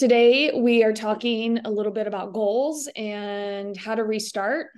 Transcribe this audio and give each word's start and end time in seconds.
Today, 0.00 0.50
we 0.58 0.82
are 0.82 0.94
talking 0.94 1.58
a 1.66 1.70
little 1.70 1.92
bit 1.92 2.06
about 2.06 2.32
goals 2.32 2.88
and 2.96 3.76
how 3.76 3.94
to 3.94 4.02
restart. 4.02 4.68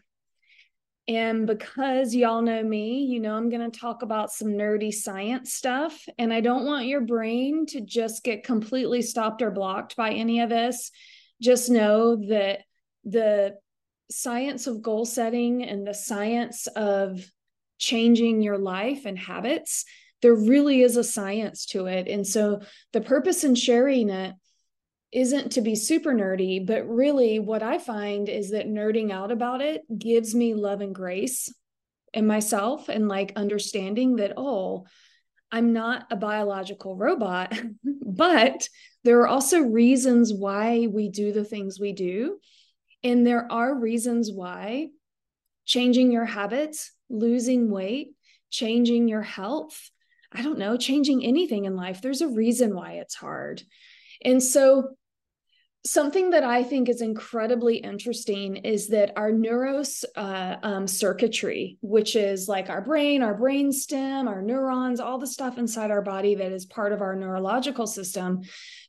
And 1.06 1.46
because 1.46 2.12
y'all 2.12 2.42
know 2.42 2.60
me, 2.60 3.04
you 3.04 3.20
know, 3.20 3.36
I'm 3.36 3.48
going 3.48 3.70
to 3.70 3.78
talk 3.78 4.02
about 4.02 4.32
some 4.32 4.48
nerdy 4.48 4.92
science 4.92 5.54
stuff. 5.54 5.96
And 6.18 6.32
I 6.32 6.40
don't 6.40 6.66
want 6.66 6.86
your 6.86 7.02
brain 7.02 7.66
to 7.66 7.80
just 7.80 8.24
get 8.24 8.42
completely 8.42 9.00
stopped 9.00 9.42
or 9.42 9.52
blocked 9.52 9.94
by 9.94 10.10
any 10.10 10.40
of 10.40 10.50
this. 10.50 10.90
Just 11.40 11.70
know 11.70 12.16
that 12.26 12.62
the 13.04 13.54
science 14.10 14.66
of 14.66 14.82
goal 14.82 15.04
setting 15.04 15.62
and 15.62 15.86
the 15.86 15.94
science 15.94 16.66
of 16.66 17.24
changing 17.78 18.42
your 18.42 18.58
life 18.58 19.04
and 19.04 19.16
habits, 19.16 19.84
there 20.20 20.34
really 20.34 20.82
is 20.82 20.96
a 20.96 21.04
science 21.04 21.66
to 21.66 21.86
it. 21.86 22.08
And 22.08 22.26
so 22.26 22.62
the 22.92 23.00
purpose 23.00 23.44
in 23.44 23.54
sharing 23.54 24.10
it 24.10 24.34
isn't 25.12 25.52
to 25.52 25.60
be 25.60 25.74
super 25.74 26.12
nerdy, 26.14 26.66
but 26.66 26.88
really 26.88 27.38
what 27.38 27.62
I 27.62 27.78
find 27.78 28.28
is 28.28 28.50
that 28.50 28.66
nerding 28.66 29.12
out 29.12 29.30
about 29.30 29.60
it 29.60 29.82
gives 29.98 30.34
me 30.34 30.54
love 30.54 30.80
and 30.80 30.94
grace 30.94 31.52
in 32.14 32.26
myself 32.26 32.88
and 32.88 33.08
like 33.08 33.32
understanding 33.36 34.16
that, 34.16 34.32
oh, 34.36 34.86
I'm 35.50 35.74
not 35.74 36.06
a 36.10 36.16
biological 36.16 36.96
robot, 36.96 37.52
but 38.06 38.66
there 39.04 39.20
are 39.20 39.28
also 39.28 39.60
reasons 39.60 40.32
why 40.32 40.86
we 40.90 41.10
do 41.10 41.32
the 41.32 41.44
things 41.44 41.78
we 41.78 41.92
do. 41.92 42.38
And 43.04 43.26
there 43.26 43.50
are 43.52 43.78
reasons 43.78 44.30
why 44.32 44.88
changing 45.66 46.10
your 46.10 46.24
habits, 46.24 46.92
losing 47.10 47.70
weight, 47.70 48.12
changing 48.50 49.08
your 49.08 49.22
health, 49.22 49.90
I 50.30 50.40
don't 50.40 50.58
know, 50.58 50.78
changing 50.78 51.24
anything 51.24 51.66
in 51.66 51.76
life, 51.76 52.00
there's 52.00 52.22
a 52.22 52.28
reason 52.28 52.74
why 52.74 52.92
it's 52.92 53.14
hard. 53.14 53.62
And 54.24 54.42
so 54.42 54.90
something 55.84 56.30
that 56.30 56.44
I 56.44 56.62
think 56.62 56.88
is 56.88 57.00
incredibly 57.00 57.76
interesting 57.76 58.56
is 58.56 58.88
that 58.88 59.12
our 59.16 59.32
neuros 59.32 60.04
uh, 60.16 60.56
um, 60.62 60.86
circuitry, 60.86 61.78
which 61.80 62.14
is 62.14 62.48
like 62.48 62.70
our 62.70 62.80
brain, 62.80 63.22
our 63.22 63.34
brain 63.34 63.72
stem, 63.72 64.28
our 64.28 64.42
neurons, 64.42 65.00
all 65.00 65.18
the 65.18 65.26
stuff 65.26 65.58
inside 65.58 65.90
our 65.90 66.02
body 66.02 66.36
that 66.36 66.52
is 66.52 66.66
part 66.66 66.92
of 66.92 67.02
our 67.02 67.16
neurological 67.16 67.86
system, 67.86 68.42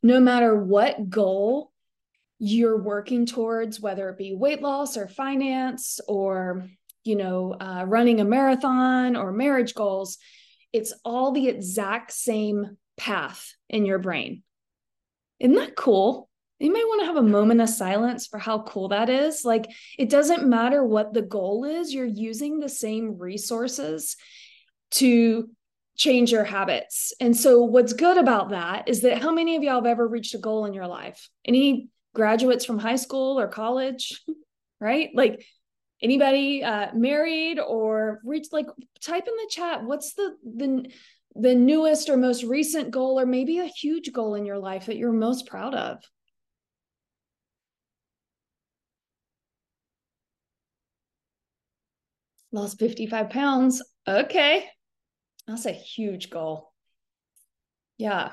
no 0.04 0.20
matter 0.20 0.56
what 0.56 1.10
goal 1.10 1.72
you're 2.38 2.82
working 2.82 3.26
towards, 3.26 3.80
whether 3.80 4.10
it 4.10 4.18
be 4.18 4.36
weight 4.36 4.62
loss 4.62 4.98
or 4.98 5.08
finance 5.08 6.00
or 6.08 6.68
you 7.04 7.16
know 7.16 7.54
uh, 7.60 7.86
running 7.88 8.20
a 8.22 8.26
marathon 8.26 9.16
or 9.16 9.32
marriage 9.32 9.74
goals, 9.74 10.18
it's 10.72 10.94
all 11.04 11.32
the 11.32 11.48
exact 11.48 12.12
same 12.12 12.78
path 12.98 13.54
in 13.70 13.86
your 13.86 14.00
brain. 14.00 14.44
Isn't 15.40 15.56
that 15.56 15.76
cool? 15.76 16.30
You 16.60 16.72
might 16.72 16.86
want 16.88 17.02
to 17.02 17.08
have 17.08 17.18
a 17.18 17.22
moment 17.22 17.62
of 17.62 17.70
silence 17.70 18.28
for 18.28 18.38
how 18.38 18.62
cool 18.64 18.90
that 18.90 19.10
is. 19.10 19.44
Like, 19.44 19.68
it 19.98 20.10
doesn't 20.10 20.48
matter 20.48 20.84
what 20.84 21.14
the 21.14 21.22
goal 21.22 21.66
is, 21.66 21.94
you're 21.94 22.06
using 22.06 22.60
the 22.60 22.70
same 22.70 23.18
resources 23.18 24.16
to 24.92 25.50
change 25.96 26.32
your 26.32 26.44
habits. 26.44 27.14
And 27.20 27.36
so, 27.36 27.64
what's 27.64 27.94
good 27.94 28.18
about 28.18 28.50
that 28.50 28.88
is 28.88 29.02
that 29.02 29.22
how 29.22 29.32
many 29.32 29.56
of 29.56 29.64
y'all 29.64 29.76
have 29.76 29.86
ever 29.86 30.08
reached 30.08 30.36
a 30.36 30.40
goal 30.40 30.66
in 30.66 30.74
your 30.74 30.88
life? 30.88 31.30
Any 31.46 31.90
graduates 32.16 32.66
from 32.66 32.80
high 32.80 32.96
school 32.96 33.40
or 33.40 33.48
college, 33.48 34.22
right? 34.80 35.10
Like, 35.14 35.46
anybody 36.02 36.64
uh, 36.64 36.94
married 36.94 37.60
or 37.60 38.20
reached 38.24 38.54
like 38.54 38.68
type 39.02 39.26
in 39.26 39.34
the 39.34 39.48
chat 39.50 39.84
what's 39.84 40.14
the 40.14 40.36
the 40.44 40.86
the 41.36 41.56
newest 41.56 42.10
or 42.10 42.18
most 42.18 42.44
recent 42.44 42.92
goal 42.92 43.20
or 43.20 43.26
maybe 43.26 43.60
a 43.60 43.66
huge 43.66 44.12
goal 44.12 44.36
in 44.36 44.46
your 44.46 44.60
life 44.60 44.86
that 44.86 44.98
you're 44.98 45.14
most 45.14 45.48
proud 45.48 45.74
of 45.74 46.04
lost 52.54 52.80
55 52.80 53.30
pounds. 53.30 53.84
Okay. 54.08 54.66
That's 55.48 55.66
a 55.66 55.72
huge 55.72 56.30
goal. 56.30 56.72
Yeah. 57.98 58.32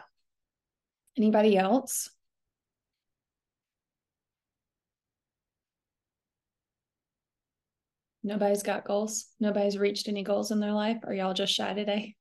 Anybody 1.16 1.56
else? 1.56 2.10
Nobody's 8.22 8.62
got 8.62 8.84
goals. 8.84 9.26
Nobody's 9.40 9.78
reached 9.78 10.08
any 10.08 10.22
goals 10.22 10.50
in 10.50 10.60
their 10.60 10.72
life. 10.72 10.98
Are 11.04 11.14
y'all 11.14 11.34
just 11.34 11.54
shy 11.54 11.72
today? 11.72 12.16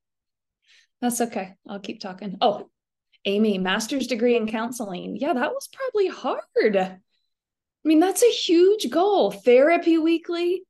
That's 1.01 1.21
okay. 1.21 1.55
I'll 1.67 1.79
keep 1.79 1.99
talking. 1.99 2.37
Oh, 2.41 2.69
Amy, 3.25 3.57
master's 3.57 4.07
degree 4.07 4.37
in 4.37 4.47
counseling. 4.47 5.17
Yeah, 5.17 5.33
that 5.33 5.53
was 5.53 5.69
probably 5.71 6.07
hard. 6.07 6.77
I 6.77 6.97
mean, 7.83 7.99
that's 7.99 8.23
a 8.23 8.31
huge 8.31 8.89
goal. 8.89 9.31
Therapy 9.31 9.97
weekly, 9.97 10.63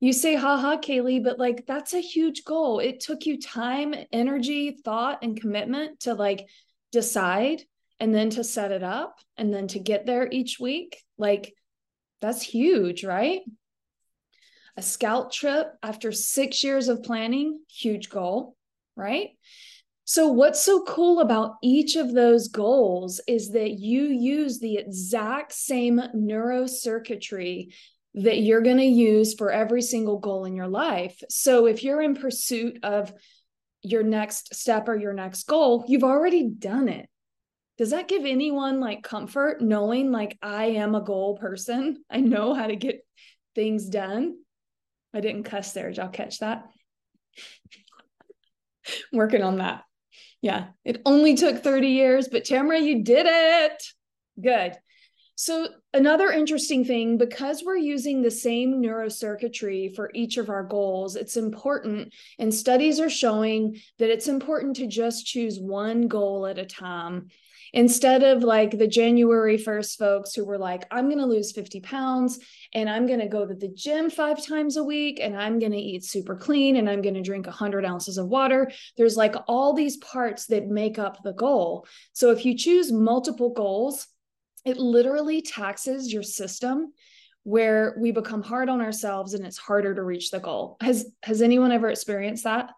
you 0.00 0.12
say 0.12 0.34
haha 0.34 0.76
kaylee 0.76 1.22
but 1.22 1.38
like 1.38 1.66
that's 1.66 1.94
a 1.94 2.00
huge 2.00 2.44
goal. 2.44 2.80
It 2.80 3.00
took 3.00 3.26
you 3.26 3.38
time 3.38 3.94
energy 4.12 4.78
thought 4.84 5.20
and 5.22 5.40
commitment 5.40 6.00
to 6.00 6.14
like 6.14 6.48
decide 6.90 7.62
and 8.00 8.14
then 8.14 8.30
to 8.30 8.42
set 8.42 8.72
it 8.72 8.82
up 8.82 9.20
and 9.36 9.52
then 9.52 9.68
to 9.68 9.78
get 9.78 10.06
there 10.06 10.28
each 10.30 10.58
week. 10.58 11.02
Like 11.18 11.54
that's 12.20 12.42
huge 12.42 13.04
right? 13.04 13.42
A 14.76 14.82
scout 14.82 15.32
trip 15.32 15.66
after 15.82 16.10
six 16.12 16.64
years 16.64 16.88
of 16.88 17.02
planning 17.02 17.60
huge 17.68 18.08
goal 18.08 18.56
right? 18.96 19.30
So, 20.04 20.26
what's 20.26 20.62
so 20.62 20.82
cool 20.82 21.20
about 21.20 21.54
each 21.62 21.96
of 21.96 22.12
those 22.12 22.48
goals 22.48 23.20
is 23.28 23.50
that 23.52 23.78
you 23.78 24.06
use 24.06 24.58
the 24.58 24.76
exact 24.76 25.52
same 25.52 26.00
neurocircuitry 26.14 27.72
that 28.14 28.38
you're 28.38 28.62
going 28.62 28.78
to 28.78 28.84
use 28.84 29.34
for 29.34 29.52
every 29.52 29.82
single 29.82 30.18
goal 30.18 30.44
in 30.44 30.56
your 30.56 30.68
life. 30.68 31.22
So 31.28 31.66
if 31.66 31.84
you're 31.84 32.02
in 32.02 32.16
pursuit 32.16 32.78
of 32.82 33.12
your 33.82 34.02
next 34.02 34.54
step 34.54 34.88
or 34.88 34.96
your 34.96 35.12
next 35.12 35.44
goal, 35.44 35.84
you've 35.86 36.04
already 36.04 36.48
done 36.48 36.88
it. 36.88 37.08
Does 37.78 37.90
that 37.90 38.08
give 38.08 38.26
anyone 38.26 38.80
like 38.80 39.02
comfort 39.02 39.62
knowing 39.62 40.12
like 40.12 40.36
I 40.42 40.66
am 40.66 40.94
a 40.94 41.00
goal 41.00 41.38
person? 41.38 42.04
I 42.10 42.18
know 42.18 42.52
how 42.52 42.66
to 42.66 42.76
get 42.76 43.06
things 43.54 43.88
done. 43.88 44.36
I 45.14 45.20
didn't 45.20 45.44
cuss 45.44 45.72
there. 45.72 45.88
Did 45.88 45.96
y'all 45.96 46.08
catch 46.08 46.40
that? 46.40 46.64
Working 49.12 49.42
on 49.42 49.58
that. 49.58 49.84
Yeah. 50.42 50.68
It 50.84 51.00
only 51.06 51.36
took 51.36 51.62
30 51.62 51.88
years, 51.88 52.28
but 52.28 52.44
Tamara, 52.44 52.80
you 52.80 53.02
did 53.02 53.26
it. 53.28 53.82
Good. 54.40 54.76
So, 55.42 55.68
another 55.94 56.30
interesting 56.30 56.84
thing 56.84 57.16
because 57.16 57.62
we're 57.64 57.78
using 57.78 58.20
the 58.20 58.30
same 58.30 58.74
neurocircuitry 58.74 59.96
for 59.96 60.10
each 60.12 60.36
of 60.36 60.50
our 60.50 60.62
goals, 60.62 61.16
it's 61.16 61.38
important, 61.38 62.12
and 62.38 62.52
studies 62.52 63.00
are 63.00 63.08
showing 63.08 63.80
that 63.98 64.10
it's 64.10 64.28
important 64.28 64.76
to 64.76 64.86
just 64.86 65.24
choose 65.24 65.58
one 65.58 66.08
goal 66.08 66.46
at 66.46 66.58
a 66.58 66.66
time. 66.66 67.28
Instead 67.72 68.22
of 68.22 68.42
like 68.42 68.76
the 68.76 68.86
January 68.86 69.56
1st 69.56 69.96
folks 69.96 70.34
who 70.34 70.44
were 70.44 70.58
like, 70.58 70.84
I'm 70.90 71.06
going 71.06 71.20
to 71.20 71.24
lose 71.24 71.52
50 71.52 71.80
pounds 71.80 72.38
and 72.74 72.90
I'm 72.90 73.06
going 73.06 73.20
to 73.20 73.28
go 73.28 73.46
to 73.46 73.54
the 73.54 73.72
gym 73.74 74.10
five 74.10 74.44
times 74.44 74.76
a 74.76 74.84
week 74.84 75.20
and 75.22 75.34
I'm 75.34 75.58
going 75.58 75.72
to 75.72 75.78
eat 75.78 76.04
super 76.04 76.36
clean 76.36 76.76
and 76.76 76.86
I'm 76.86 77.00
going 77.00 77.14
to 77.14 77.22
drink 77.22 77.46
100 77.46 77.86
ounces 77.86 78.18
of 78.18 78.28
water. 78.28 78.70
There's 78.98 79.16
like 79.16 79.36
all 79.48 79.72
these 79.72 79.96
parts 79.96 80.48
that 80.48 80.66
make 80.66 80.98
up 80.98 81.22
the 81.22 81.32
goal. 81.32 81.86
So 82.12 82.30
if 82.30 82.44
you 82.44 82.58
choose 82.58 82.92
multiple 82.92 83.54
goals, 83.54 84.06
it 84.64 84.76
literally 84.76 85.42
taxes 85.42 86.12
your 86.12 86.22
system 86.22 86.92
where 87.42 87.96
we 87.98 88.12
become 88.12 88.42
hard 88.42 88.68
on 88.68 88.80
ourselves 88.80 89.34
and 89.34 89.46
it's 89.46 89.58
harder 89.58 89.94
to 89.94 90.02
reach 90.02 90.30
the 90.30 90.40
goal. 90.40 90.76
Has 90.80 91.06
has 91.22 91.42
anyone 91.42 91.72
ever 91.72 91.88
experienced 91.88 92.44
that? 92.44 92.70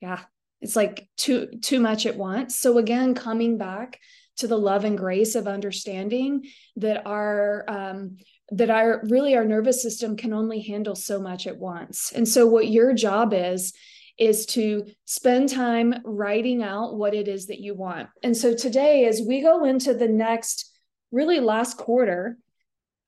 Yeah. 0.00 0.20
It's 0.60 0.76
like 0.76 1.08
too 1.16 1.48
too 1.62 1.80
much 1.80 2.06
at 2.06 2.16
once. 2.16 2.58
So 2.58 2.78
again, 2.78 3.14
coming 3.14 3.58
back 3.58 4.00
to 4.38 4.46
the 4.46 4.58
love 4.58 4.84
and 4.84 4.96
grace 4.96 5.34
of 5.34 5.46
understanding 5.46 6.44
that 6.76 7.06
our 7.06 7.64
um 7.68 8.16
that 8.50 8.70
our 8.70 9.02
really 9.08 9.36
our 9.36 9.44
nervous 9.44 9.82
system 9.82 10.16
can 10.16 10.32
only 10.32 10.60
handle 10.60 10.94
so 10.94 11.20
much 11.20 11.46
at 11.46 11.58
once. 11.58 12.12
And 12.12 12.26
so 12.26 12.46
what 12.46 12.68
your 12.68 12.94
job 12.94 13.32
is 13.34 13.72
is 14.18 14.46
to 14.46 14.84
spend 15.04 15.48
time 15.48 15.94
writing 16.04 16.62
out 16.62 16.96
what 16.96 17.14
it 17.14 17.28
is 17.28 17.46
that 17.46 17.60
you 17.60 17.74
want. 17.74 18.08
And 18.22 18.36
so 18.36 18.54
today, 18.54 19.06
as 19.06 19.22
we 19.26 19.42
go 19.42 19.64
into 19.64 19.94
the 19.94 20.08
next, 20.08 20.76
really 21.12 21.40
last 21.40 21.76
quarter 21.76 22.36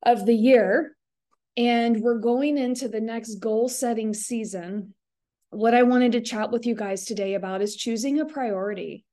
of 0.05 0.25
the 0.25 0.35
year, 0.35 0.97
and 1.57 2.01
we're 2.01 2.19
going 2.19 2.57
into 2.57 2.89
the 2.89 3.01
next 3.01 3.37
goal 3.37 3.69
setting 3.69 4.15
season, 4.15 4.95
what 5.51 5.75
I 5.75 5.83
wanted 5.83 6.12
to 6.12 6.21
chat 6.21 6.53
with 6.53 6.65
you 6.65 6.77
guys 6.77 7.05
today 7.05 7.35
about 7.35 7.61
is 7.61 7.75
choosing 7.75 8.21
a 8.21 8.25
priority 8.25 9.05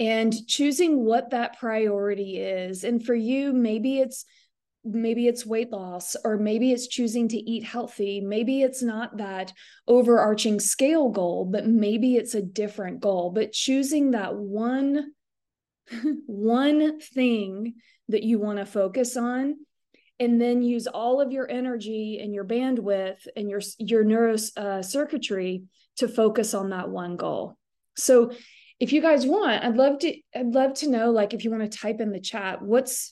and 0.00 0.34
choosing 0.48 1.04
what 1.04 1.30
that 1.30 1.58
priority 1.58 2.38
is. 2.38 2.84
And 2.84 3.04
for 3.04 3.14
you, 3.14 3.52
maybe 3.52 3.98
it's 3.98 4.24
maybe 4.84 5.26
it's 5.26 5.46
weight 5.46 5.70
loss 5.70 6.16
or 6.24 6.36
maybe 6.36 6.72
it's 6.72 6.88
choosing 6.88 7.28
to 7.28 7.36
eat 7.36 7.64
healthy. 7.64 8.20
Maybe 8.20 8.62
it's 8.62 8.82
not 8.82 9.16
that 9.18 9.52
overarching 9.86 10.60
scale 10.60 11.08
goal 11.10 11.44
but 11.44 11.66
maybe 11.66 12.16
it's 12.16 12.34
a 12.34 12.42
different 12.42 13.00
goal. 13.00 13.30
But 13.30 13.52
choosing 13.52 14.12
that 14.12 14.34
one 14.34 15.12
one 16.26 17.00
thing 17.00 17.74
that 18.08 18.22
you 18.22 18.38
want 18.38 18.58
to 18.58 18.66
focus 18.66 19.16
on 19.16 19.56
and 20.20 20.40
then 20.40 20.62
use 20.62 20.86
all 20.86 21.20
of 21.20 21.32
your 21.32 21.50
energy 21.50 22.20
and 22.22 22.34
your 22.34 22.44
bandwidth 22.44 23.26
and 23.36 23.50
your 23.50 23.60
your 23.78 24.04
neuro 24.04 24.36
uh, 24.56 24.82
circuitry 24.82 25.64
to 25.96 26.08
focus 26.08 26.54
on 26.54 26.70
that 26.70 26.88
one 26.88 27.16
goal. 27.16 27.56
So 27.96 28.32
if 28.82 28.92
you 28.92 29.00
guys 29.00 29.24
want 29.24 29.62
i'd 29.62 29.76
love 29.76 30.00
to 30.00 30.12
i'd 30.34 30.54
love 30.54 30.74
to 30.74 30.90
know 30.90 31.12
like 31.12 31.32
if 31.32 31.44
you 31.44 31.52
want 31.52 31.62
to 31.62 31.78
type 31.78 32.00
in 32.00 32.10
the 32.10 32.18
chat 32.18 32.60
what's 32.60 33.11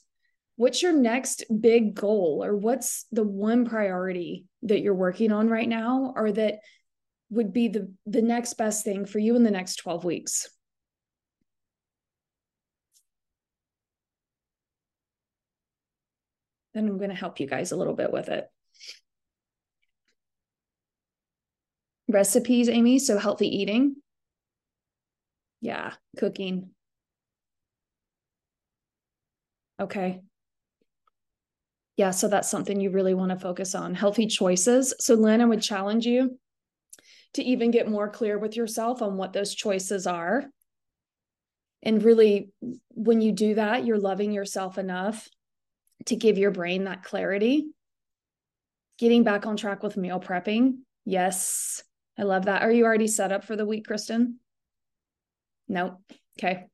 what's 0.60 0.82
your 0.82 0.92
next 0.92 1.42
big 1.62 1.94
goal 1.94 2.42
or 2.44 2.54
what's 2.54 3.06
the 3.12 3.22
one 3.22 3.64
priority 3.64 4.44
that 4.62 4.82
you're 4.82 4.92
working 4.92 5.32
on 5.32 5.48
right 5.48 5.66
now 5.66 6.12
or 6.14 6.30
that 6.30 6.58
would 7.30 7.50
be 7.50 7.68
the 7.68 7.90
the 8.04 8.20
next 8.20 8.58
best 8.58 8.84
thing 8.84 9.06
for 9.06 9.18
you 9.18 9.34
in 9.36 9.42
the 9.42 9.50
next 9.50 9.76
12 9.76 10.04
weeks? 10.04 10.50
Then 16.74 16.88
i'm 16.88 16.98
going 16.98 17.08
to 17.08 17.16
help 17.16 17.40
you 17.40 17.46
guys 17.46 17.72
a 17.72 17.76
little 17.76 17.96
bit 17.96 18.12
with 18.12 18.28
it. 18.28 18.44
Recipes 22.06 22.68
amy 22.68 22.98
so 22.98 23.16
healthy 23.16 23.48
eating. 23.48 23.96
Yeah 25.62 25.94
cooking. 26.18 26.68
Okay 29.80 30.20
yeah 32.00 32.10
so 32.10 32.26
that's 32.28 32.50
something 32.50 32.80
you 32.80 32.90
really 32.90 33.14
want 33.14 33.30
to 33.30 33.38
focus 33.38 33.74
on 33.74 33.94
healthy 33.94 34.26
choices 34.26 34.94
so 34.98 35.14
lynn 35.14 35.40
i 35.40 35.44
would 35.44 35.62
challenge 35.62 36.06
you 36.06 36.38
to 37.34 37.42
even 37.42 37.70
get 37.70 37.88
more 37.88 38.08
clear 38.08 38.38
with 38.38 38.56
yourself 38.56 39.02
on 39.02 39.16
what 39.16 39.32
those 39.32 39.54
choices 39.54 40.06
are. 40.06 40.44
And 41.82 42.02
really, 42.02 42.50
when 42.90 43.20
you 43.20 43.32
do 43.32 43.54
that, 43.54 43.86
you're 43.86 43.98
loving 43.98 44.32
yourself 44.32 44.78
enough 44.78 45.28
to 46.06 46.16
give 46.16 46.38
your 46.38 46.50
brain 46.50 46.84
that 46.84 47.04
clarity. 47.04 47.68
Getting 48.98 49.24
back 49.24 49.46
on 49.46 49.56
track 49.56 49.82
with 49.82 49.96
meal 49.96 50.20
prepping. 50.20 50.78
Yes, 51.04 51.82
I 52.18 52.24
love 52.24 52.46
that. 52.46 52.62
Are 52.62 52.72
you 52.72 52.84
already 52.84 53.06
set 53.06 53.32
up 53.32 53.44
for 53.44 53.56
the 53.56 53.64
week, 53.64 53.86
Kristen? 53.86 54.40
Nope. 55.68 56.00
Okay. 56.38 56.66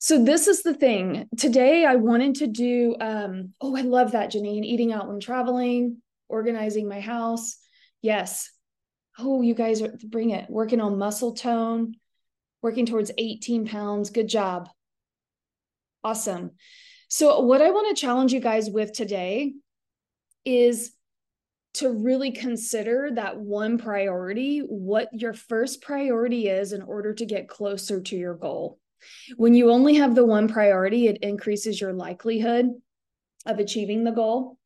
So 0.00 0.22
this 0.22 0.46
is 0.46 0.62
the 0.62 0.74
thing. 0.74 1.28
Today 1.36 1.84
I 1.84 1.96
wanted 1.96 2.36
to 2.36 2.46
do 2.46 2.96
um 3.00 3.54
oh 3.60 3.76
I 3.76 3.82
love 3.82 4.12
that 4.12 4.32
Janine 4.32 4.64
eating 4.64 4.92
out 4.92 5.08
when 5.08 5.20
traveling, 5.20 5.98
organizing 6.28 6.88
my 6.88 7.00
house. 7.00 7.56
Yes 8.00 8.50
oh, 9.18 9.42
you 9.42 9.54
guys 9.54 9.82
are 9.82 9.92
bring 10.04 10.30
it, 10.30 10.48
working 10.48 10.80
on 10.80 10.98
muscle 10.98 11.34
tone, 11.34 11.96
working 12.62 12.86
towards 12.86 13.10
18 13.18 13.66
pounds. 13.66 14.10
Good 14.10 14.28
job. 14.28 14.68
Awesome. 16.04 16.52
So, 17.08 17.40
what 17.40 17.62
I 17.62 17.70
want 17.70 17.94
to 17.94 18.00
challenge 18.00 18.32
you 18.32 18.40
guys 18.40 18.70
with 18.70 18.92
today 18.92 19.54
is 20.44 20.92
to 21.74 21.90
really 21.90 22.30
consider 22.30 23.10
that 23.14 23.38
one 23.38 23.78
priority, 23.78 24.60
what 24.60 25.08
your 25.12 25.32
first 25.32 25.82
priority 25.82 26.48
is 26.48 26.72
in 26.72 26.82
order 26.82 27.12
to 27.14 27.26
get 27.26 27.48
closer 27.48 28.00
to 28.00 28.16
your 28.16 28.34
goal. 28.34 28.78
When 29.36 29.54
you 29.54 29.70
only 29.70 29.96
have 29.96 30.14
the 30.14 30.24
one 30.24 30.48
priority, 30.48 31.06
it 31.06 31.18
increases 31.22 31.80
your 31.80 31.92
likelihood 31.92 32.70
of 33.46 33.58
achieving 33.58 34.04
the 34.04 34.12
goal. 34.12 34.58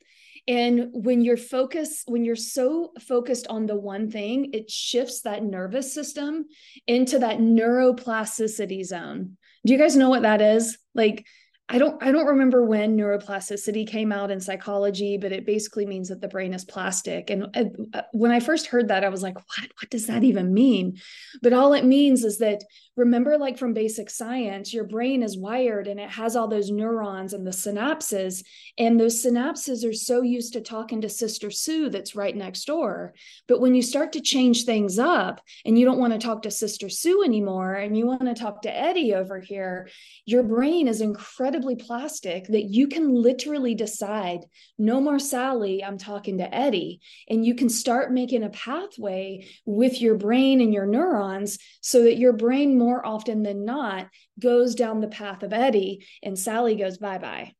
And 0.48 0.88
when 0.92 1.20
you're 1.20 1.36
focused, 1.36 2.04
when 2.08 2.24
you're 2.24 2.34
so 2.34 2.92
focused 3.00 3.46
on 3.46 3.66
the 3.66 3.76
one 3.76 4.10
thing, 4.10 4.50
it 4.52 4.70
shifts 4.70 5.22
that 5.22 5.44
nervous 5.44 5.94
system 5.94 6.46
into 6.86 7.20
that 7.20 7.38
neuroplasticity 7.38 8.84
zone. 8.84 9.36
Do 9.64 9.72
you 9.72 9.78
guys 9.78 9.94
know 9.94 10.10
what 10.10 10.22
that 10.22 10.40
is? 10.40 10.78
Like, 10.94 11.24
I 11.68 11.78
don't 11.78 12.02
I 12.02 12.10
don't 12.10 12.26
remember 12.26 12.64
when 12.64 12.98
neuroplasticity 12.98 13.86
came 13.86 14.12
out 14.12 14.30
in 14.30 14.40
psychology, 14.40 15.16
but 15.16 15.32
it 15.32 15.46
basically 15.46 15.86
means 15.86 16.08
that 16.08 16.20
the 16.20 16.28
brain 16.28 16.52
is 16.52 16.64
plastic. 16.64 17.30
And 17.30 17.46
uh, 17.94 18.02
when 18.12 18.30
I 18.30 18.40
first 18.40 18.66
heard 18.66 18.88
that, 18.88 19.04
I 19.04 19.08
was 19.08 19.22
like, 19.22 19.36
what? 19.36 19.70
What 19.80 19.90
does 19.90 20.08
that 20.08 20.24
even 20.24 20.52
mean? 20.52 20.98
But 21.40 21.52
all 21.52 21.72
it 21.72 21.84
means 21.84 22.24
is 22.24 22.38
that 22.38 22.62
remember, 22.96 23.38
like 23.38 23.56
from 23.56 23.72
basic 23.72 24.10
science, 24.10 24.74
your 24.74 24.84
brain 24.84 25.22
is 25.22 25.38
wired 25.38 25.88
and 25.88 25.98
it 25.98 26.10
has 26.10 26.36
all 26.36 26.46
those 26.46 26.70
neurons 26.70 27.32
and 27.32 27.46
the 27.46 27.50
synapses. 27.50 28.44
And 28.76 29.00
those 29.00 29.24
synapses 29.24 29.88
are 29.88 29.94
so 29.94 30.20
used 30.20 30.52
to 30.52 30.60
talking 30.60 31.00
to 31.00 31.08
Sister 31.08 31.50
Sue 31.50 31.88
that's 31.88 32.14
right 32.14 32.36
next 32.36 32.66
door. 32.66 33.14
But 33.48 33.60
when 33.60 33.74
you 33.74 33.82
start 33.82 34.12
to 34.12 34.20
change 34.20 34.64
things 34.64 34.98
up 34.98 35.40
and 35.64 35.78
you 35.78 35.86
don't 35.86 35.98
want 35.98 36.12
to 36.12 36.18
talk 36.18 36.42
to 36.42 36.50
Sister 36.50 36.90
Sue 36.90 37.22
anymore 37.24 37.74
and 37.74 37.96
you 37.96 38.06
want 38.06 38.26
to 38.26 38.34
talk 38.34 38.62
to 38.62 38.76
Eddie 38.76 39.14
over 39.14 39.40
here, 39.40 39.88
your 40.26 40.42
brain 40.42 40.86
is 40.86 41.00
incredibly 41.00 41.76
plastic 41.76 42.46
that 42.48 42.64
you 42.64 42.88
can 42.88 43.14
literally 43.14 43.74
decide 43.74 44.40
no 44.78 45.00
more 45.00 45.18
Sally, 45.18 45.82
I'm 45.82 45.98
talking 45.98 46.38
to 46.38 46.54
Eddie. 46.54 47.00
And 47.28 47.44
you 47.44 47.54
can 47.54 47.70
start 47.70 48.12
making 48.12 48.42
a 48.42 48.50
pathway 48.50 49.46
with 49.64 50.02
your 50.02 50.16
brain 50.16 50.60
and 50.60 50.74
your 50.74 50.86
neurons 50.86 51.58
so 51.80 52.02
that 52.02 52.18
your 52.18 52.32
brain, 52.32 52.81
more 52.82 53.04
often 53.06 53.42
than 53.42 53.64
not, 53.64 54.08
goes 54.38 54.74
down 54.74 55.00
the 55.00 55.08
path 55.08 55.42
of 55.42 55.52
Eddie 55.52 56.04
and 56.22 56.38
Sally 56.38 56.74
goes 56.74 56.98
bye 56.98 57.18
bye. 57.18 57.52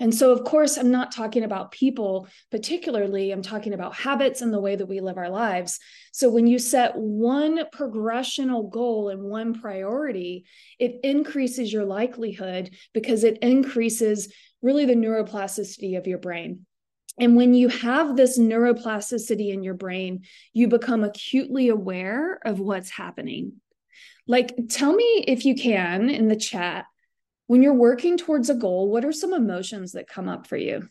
And 0.00 0.14
so, 0.14 0.32
of 0.32 0.44
course, 0.44 0.78
I'm 0.78 0.90
not 0.90 1.12
talking 1.12 1.44
about 1.44 1.72
people 1.72 2.26
particularly, 2.50 3.32
I'm 3.32 3.42
talking 3.42 3.74
about 3.74 3.94
habits 3.94 4.40
and 4.40 4.50
the 4.50 4.60
way 4.60 4.74
that 4.74 4.86
we 4.86 5.00
live 5.00 5.18
our 5.18 5.28
lives. 5.28 5.78
So, 6.10 6.30
when 6.30 6.46
you 6.46 6.58
set 6.58 6.96
one 6.96 7.64
progressional 7.74 8.70
goal 8.70 9.10
and 9.10 9.22
one 9.22 9.60
priority, 9.60 10.46
it 10.78 11.00
increases 11.04 11.70
your 11.70 11.84
likelihood 11.84 12.74
because 12.94 13.24
it 13.24 13.38
increases 13.42 14.32
really 14.62 14.86
the 14.86 14.94
neuroplasticity 14.94 15.98
of 15.98 16.06
your 16.06 16.18
brain. 16.18 16.64
And 17.18 17.36
when 17.36 17.52
you 17.52 17.68
have 17.68 18.16
this 18.16 18.38
neuroplasticity 18.38 19.52
in 19.52 19.62
your 19.62 19.74
brain, 19.74 20.24
you 20.54 20.68
become 20.68 21.04
acutely 21.04 21.68
aware 21.68 22.38
of 22.46 22.58
what's 22.58 22.88
happening. 22.88 23.60
Like, 24.30 24.54
tell 24.68 24.94
me 24.94 25.24
if 25.26 25.44
you 25.44 25.56
can 25.56 26.08
in 26.08 26.28
the 26.28 26.36
chat 26.36 26.84
when 27.48 27.64
you're 27.64 27.74
working 27.74 28.16
towards 28.16 28.48
a 28.48 28.54
goal, 28.54 28.88
what 28.88 29.04
are 29.04 29.10
some 29.10 29.32
emotions 29.32 29.90
that 29.92 30.06
come 30.06 30.28
up 30.28 30.46
for 30.46 30.56
you? 30.56 30.88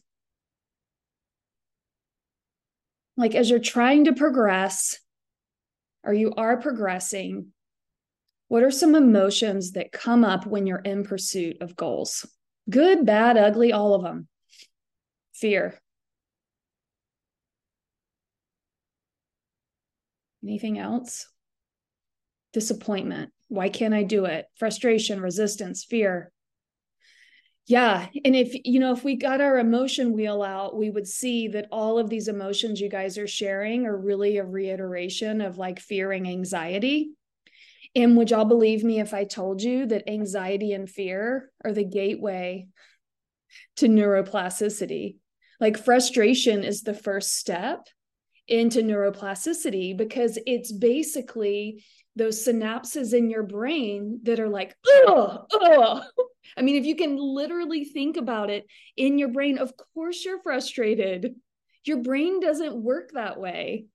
Like 3.15 3.35
as 3.35 3.49
you're 3.49 3.59
trying 3.59 4.03
to 4.03 4.13
progress, 4.13 4.99
or 6.03 6.13
you 6.13 6.33
are 6.35 6.59
progressing, 6.59 7.53
what 8.49 8.63
are 8.63 8.71
some 8.71 8.93
emotions 8.93 9.71
that 9.71 9.93
come 9.93 10.25
up 10.25 10.45
when 10.45 10.67
you're 10.67 10.79
in 10.79 11.05
pursuit 11.05 11.61
of 11.61 11.77
goals? 11.77 12.25
Good, 12.69 13.05
bad, 13.05 13.37
ugly, 13.37 13.71
all 13.71 13.93
of 13.93 14.03
them. 14.03 14.27
Fear. 15.33 15.79
Anything 20.43 20.77
else? 20.77 21.25
Disappointment. 22.53 23.31
Why 23.47 23.69
can't 23.69 23.93
I 23.93 24.03
do 24.03 24.25
it? 24.25 24.45
Frustration, 24.55 25.21
resistance, 25.21 25.83
fear 25.83 26.31
yeah 27.69 28.07
and 28.25 28.35
if 28.35 28.55
you 28.65 28.79
know 28.79 28.91
if 28.91 29.03
we 29.03 29.15
got 29.15 29.39
our 29.39 29.59
emotion 29.59 30.11
wheel 30.11 30.41
out 30.41 30.75
we 30.75 30.89
would 30.89 31.07
see 31.07 31.47
that 31.47 31.67
all 31.71 31.99
of 31.99 32.09
these 32.09 32.27
emotions 32.27 32.81
you 32.81 32.89
guys 32.89 33.17
are 33.17 33.27
sharing 33.27 33.85
are 33.85 33.95
really 33.95 34.37
a 34.37 34.43
reiteration 34.43 35.39
of 35.39 35.59
like 35.59 35.79
fear 35.79 36.11
and 36.11 36.27
anxiety 36.27 37.11
and 37.95 38.17
would 38.17 38.31
y'all 38.31 38.43
believe 38.43 38.83
me 38.83 38.99
if 38.99 39.13
i 39.13 39.23
told 39.23 39.61
you 39.61 39.85
that 39.85 40.09
anxiety 40.09 40.73
and 40.73 40.89
fear 40.89 41.51
are 41.63 41.71
the 41.71 41.83
gateway 41.83 42.67
to 43.75 43.87
neuroplasticity 43.87 45.17
like 45.59 45.77
frustration 45.77 46.63
is 46.63 46.81
the 46.81 46.93
first 46.93 47.37
step 47.37 47.87
into 48.47 48.81
neuroplasticity 48.81 49.95
because 49.95 50.39
it's 50.47 50.71
basically 50.71 51.83
those 52.19 52.45
synapses 52.45 53.13
in 53.13 53.29
your 53.29 53.43
brain 53.43 54.19
that 54.23 54.39
are 54.39 54.49
like, 54.49 54.75
oh, 54.85 55.45
oh. 55.51 56.03
I 56.57 56.61
mean, 56.61 56.75
if 56.75 56.85
you 56.85 56.95
can 56.95 57.15
literally 57.17 57.85
think 57.85 58.17
about 58.17 58.49
it 58.49 58.67
in 58.97 59.17
your 59.17 59.29
brain, 59.29 59.57
of 59.57 59.73
course 59.93 60.23
you're 60.25 60.41
frustrated. 60.41 61.35
Your 61.85 61.97
brain 61.97 62.39
doesn't 62.39 62.75
work 62.75 63.11
that 63.13 63.39
way. 63.39 63.85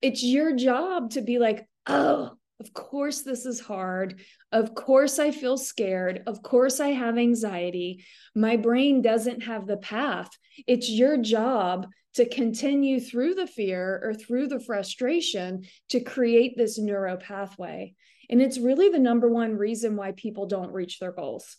It's 0.00 0.22
your 0.22 0.54
job 0.56 1.10
to 1.10 1.20
be 1.20 1.38
like, 1.38 1.68
oh, 1.86 2.32
of 2.60 2.72
course 2.72 3.22
this 3.22 3.46
is 3.46 3.60
hard. 3.60 4.20
Of 4.50 4.74
course 4.74 5.18
I 5.18 5.30
feel 5.30 5.56
scared. 5.56 6.22
Of 6.26 6.42
course 6.42 6.80
I 6.80 6.88
have 6.88 7.18
anxiety. 7.18 8.04
My 8.34 8.56
brain 8.56 9.02
doesn't 9.02 9.42
have 9.42 9.66
the 9.66 9.76
path. 9.76 10.30
It's 10.66 10.88
your 10.88 11.18
job 11.18 11.86
to 12.18 12.28
continue 12.28 12.98
through 12.98 13.32
the 13.32 13.46
fear 13.46 14.00
or 14.02 14.12
through 14.12 14.48
the 14.48 14.58
frustration 14.58 15.62
to 15.88 16.00
create 16.00 16.56
this 16.56 16.76
neuro 16.76 17.16
pathway. 17.16 17.94
And 18.28 18.42
it's 18.42 18.58
really 18.58 18.88
the 18.88 18.98
number 18.98 19.28
one 19.28 19.54
reason 19.54 19.94
why 19.94 20.10
people 20.10 20.46
don't 20.46 20.72
reach 20.72 20.98
their 20.98 21.12
goals. 21.12 21.56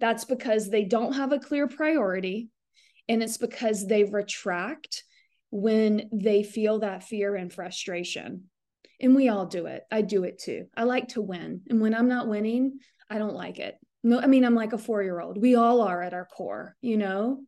That's 0.00 0.24
because 0.24 0.70
they 0.70 0.84
don't 0.84 1.12
have 1.12 1.32
a 1.32 1.38
clear 1.38 1.68
priority. 1.68 2.48
And 3.10 3.22
it's 3.22 3.36
because 3.36 3.86
they 3.86 4.04
retract 4.04 5.04
when 5.50 6.08
they 6.14 6.42
feel 6.42 6.78
that 6.78 7.04
fear 7.04 7.34
and 7.34 7.52
frustration. 7.52 8.44
And 9.02 9.14
we 9.14 9.28
all 9.28 9.44
do 9.44 9.66
it. 9.66 9.82
I 9.90 10.00
do 10.00 10.24
it 10.24 10.38
too. 10.38 10.68
I 10.74 10.84
like 10.84 11.08
to 11.08 11.20
win. 11.20 11.60
And 11.68 11.78
when 11.82 11.94
I'm 11.94 12.08
not 12.08 12.26
winning, 12.26 12.78
I 13.10 13.18
don't 13.18 13.36
like 13.36 13.58
it. 13.58 13.76
No, 14.02 14.18
I 14.18 14.28
mean, 14.28 14.46
I'm 14.46 14.54
like 14.54 14.72
a 14.72 14.78
four 14.78 15.02
year 15.02 15.20
old. 15.20 15.36
We 15.36 15.56
all 15.56 15.82
are 15.82 16.02
at 16.02 16.14
our 16.14 16.24
core, 16.24 16.74
you 16.80 16.96
know? 16.96 17.42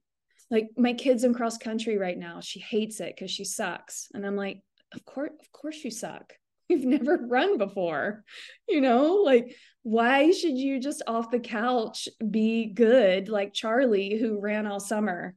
Like 0.50 0.70
my 0.76 0.94
kid's 0.94 1.24
in 1.24 1.34
cross 1.34 1.58
country 1.58 1.96
right 1.96 2.18
now. 2.18 2.40
She 2.40 2.60
hates 2.60 3.00
it 3.00 3.14
because 3.14 3.30
she 3.30 3.44
sucks. 3.44 4.08
And 4.14 4.26
I'm 4.26 4.36
like, 4.36 4.60
of 4.92 5.04
course, 5.04 5.30
of 5.40 5.52
course 5.52 5.84
you 5.84 5.90
suck. 5.90 6.32
You've 6.68 6.84
never 6.84 7.16
run 7.16 7.58
before, 7.58 8.24
you 8.68 8.80
know? 8.80 9.14
Like, 9.24 9.56
why 9.82 10.30
should 10.30 10.56
you 10.56 10.78
just 10.78 11.02
off 11.06 11.30
the 11.30 11.40
couch 11.40 12.08
be 12.28 12.66
good 12.66 13.28
like 13.28 13.52
Charlie, 13.52 14.18
who 14.18 14.40
ran 14.40 14.66
all 14.66 14.78
summer? 14.78 15.34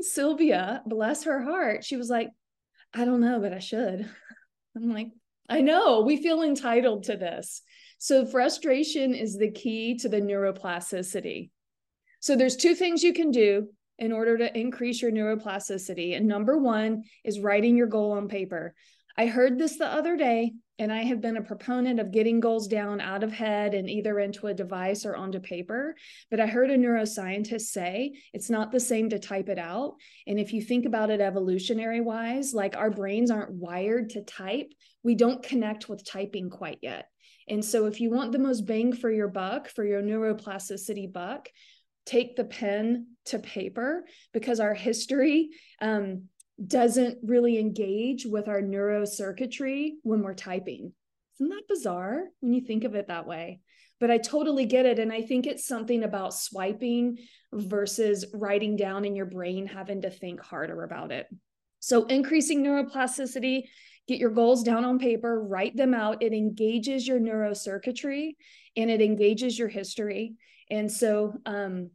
Sylvia, 0.00 0.82
bless 0.86 1.24
her 1.24 1.42
heart, 1.42 1.84
she 1.84 1.96
was 1.96 2.08
like, 2.08 2.30
I 2.94 3.04
don't 3.04 3.20
know, 3.20 3.40
but 3.40 3.52
I 3.52 3.58
should. 3.58 4.08
I'm 4.76 4.90
like, 4.90 5.08
I 5.48 5.60
know 5.60 6.00
we 6.00 6.16
feel 6.16 6.42
entitled 6.42 7.04
to 7.04 7.16
this. 7.16 7.62
So 7.98 8.24
frustration 8.24 9.14
is 9.14 9.36
the 9.36 9.50
key 9.50 9.96
to 9.98 10.08
the 10.08 10.20
neuroplasticity. 10.20 11.50
So 12.20 12.36
there's 12.36 12.56
two 12.56 12.74
things 12.74 13.02
you 13.02 13.12
can 13.12 13.30
do 13.30 13.68
in 13.98 14.12
order 14.12 14.38
to 14.38 14.58
increase 14.58 15.02
your 15.02 15.12
neuroplasticity. 15.12 16.16
And 16.16 16.26
number 16.26 16.58
one 16.58 17.04
is 17.24 17.40
writing 17.40 17.76
your 17.76 17.86
goal 17.86 18.12
on 18.12 18.28
paper. 18.28 18.74
I 19.16 19.26
heard 19.26 19.58
this 19.58 19.76
the 19.76 19.86
other 19.86 20.16
day, 20.16 20.54
and 20.78 20.90
I 20.90 21.02
have 21.02 21.20
been 21.20 21.36
a 21.36 21.42
proponent 21.42 22.00
of 22.00 22.12
getting 22.12 22.40
goals 22.40 22.66
down 22.66 23.00
out 23.00 23.22
of 23.22 23.30
head 23.30 23.74
and 23.74 23.88
either 23.88 24.18
into 24.18 24.46
a 24.46 24.54
device 24.54 25.04
or 25.04 25.14
onto 25.14 25.38
paper. 25.38 25.94
But 26.30 26.40
I 26.40 26.46
heard 26.46 26.70
a 26.70 26.78
neuroscientist 26.78 27.62
say 27.62 28.14
it's 28.32 28.48
not 28.48 28.72
the 28.72 28.80
same 28.80 29.10
to 29.10 29.18
type 29.18 29.50
it 29.50 29.58
out. 29.58 29.96
And 30.26 30.40
if 30.40 30.52
you 30.52 30.62
think 30.62 30.86
about 30.86 31.10
it 31.10 31.20
evolutionary 31.20 32.00
wise, 32.00 32.54
like 32.54 32.76
our 32.76 32.90
brains 32.90 33.30
aren't 33.30 33.52
wired 33.52 34.10
to 34.10 34.22
type, 34.22 34.72
we 35.02 35.14
don't 35.14 35.42
connect 35.42 35.88
with 35.88 36.06
typing 36.06 36.48
quite 36.48 36.78
yet. 36.80 37.06
And 37.48 37.64
so, 37.64 37.86
if 37.86 38.00
you 38.00 38.10
want 38.10 38.32
the 38.32 38.38
most 38.38 38.66
bang 38.66 38.92
for 38.92 39.10
your 39.10 39.28
buck, 39.28 39.68
for 39.68 39.84
your 39.84 40.00
neuroplasticity 40.00 41.12
buck, 41.12 41.48
take 42.04 42.36
the 42.36 42.44
pen 42.44 43.06
to 43.26 43.38
paper 43.38 44.04
because 44.32 44.60
our 44.60 44.74
history 44.74 45.50
um, 45.80 46.24
doesn't 46.64 47.18
really 47.22 47.58
engage 47.58 48.26
with 48.26 48.48
our 48.48 48.60
neurocircuitry 48.60 49.92
when 50.02 50.22
we're 50.22 50.34
typing. 50.34 50.92
Isn't 51.36 51.50
that 51.50 51.68
bizarre 51.68 52.24
when 52.40 52.52
you 52.52 52.60
think 52.60 52.84
of 52.84 52.94
it 52.94 53.08
that 53.08 53.26
way? 53.26 53.60
But 54.00 54.10
I 54.10 54.18
totally 54.18 54.66
get 54.66 54.86
it. 54.86 54.98
And 54.98 55.12
I 55.12 55.22
think 55.22 55.46
it's 55.46 55.66
something 55.66 56.02
about 56.02 56.34
swiping 56.34 57.18
versus 57.52 58.24
writing 58.34 58.76
down 58.76 59.04
in 59.04 59.14
your 59.14 59.26
brain, 59.26 59.66
having 59.66 60.02
to 60.02 60.10
think 60.10 60.40
harder 60.40 60.82
about 60.82 61.12
it. 61.12 61.26
So, 61.78 62.06
increasing 62.06 62.62
neuroplasticity, 62.62 63.64
get 64.06 64.18
your 64.18 64.30
goals 64.30 64.62
down 64.62 64.84
on 64.84 64.98
paper, 64.98 65.42
write 65.42 65.76
them 65.76 65.94
out. 65.94 66.22
It 66.22 66.32
engages 66.32 67.06
your 67.06 67.20
neurocircuitry 67.20 68.34
and 68.76 68.90
it 68.90 69.00
engages 69.00 69.58
your 69.58 69.68
history. 69.68 70.34
And 70.70 70.90
so, 70.90 71.34
um, 71.46 71.90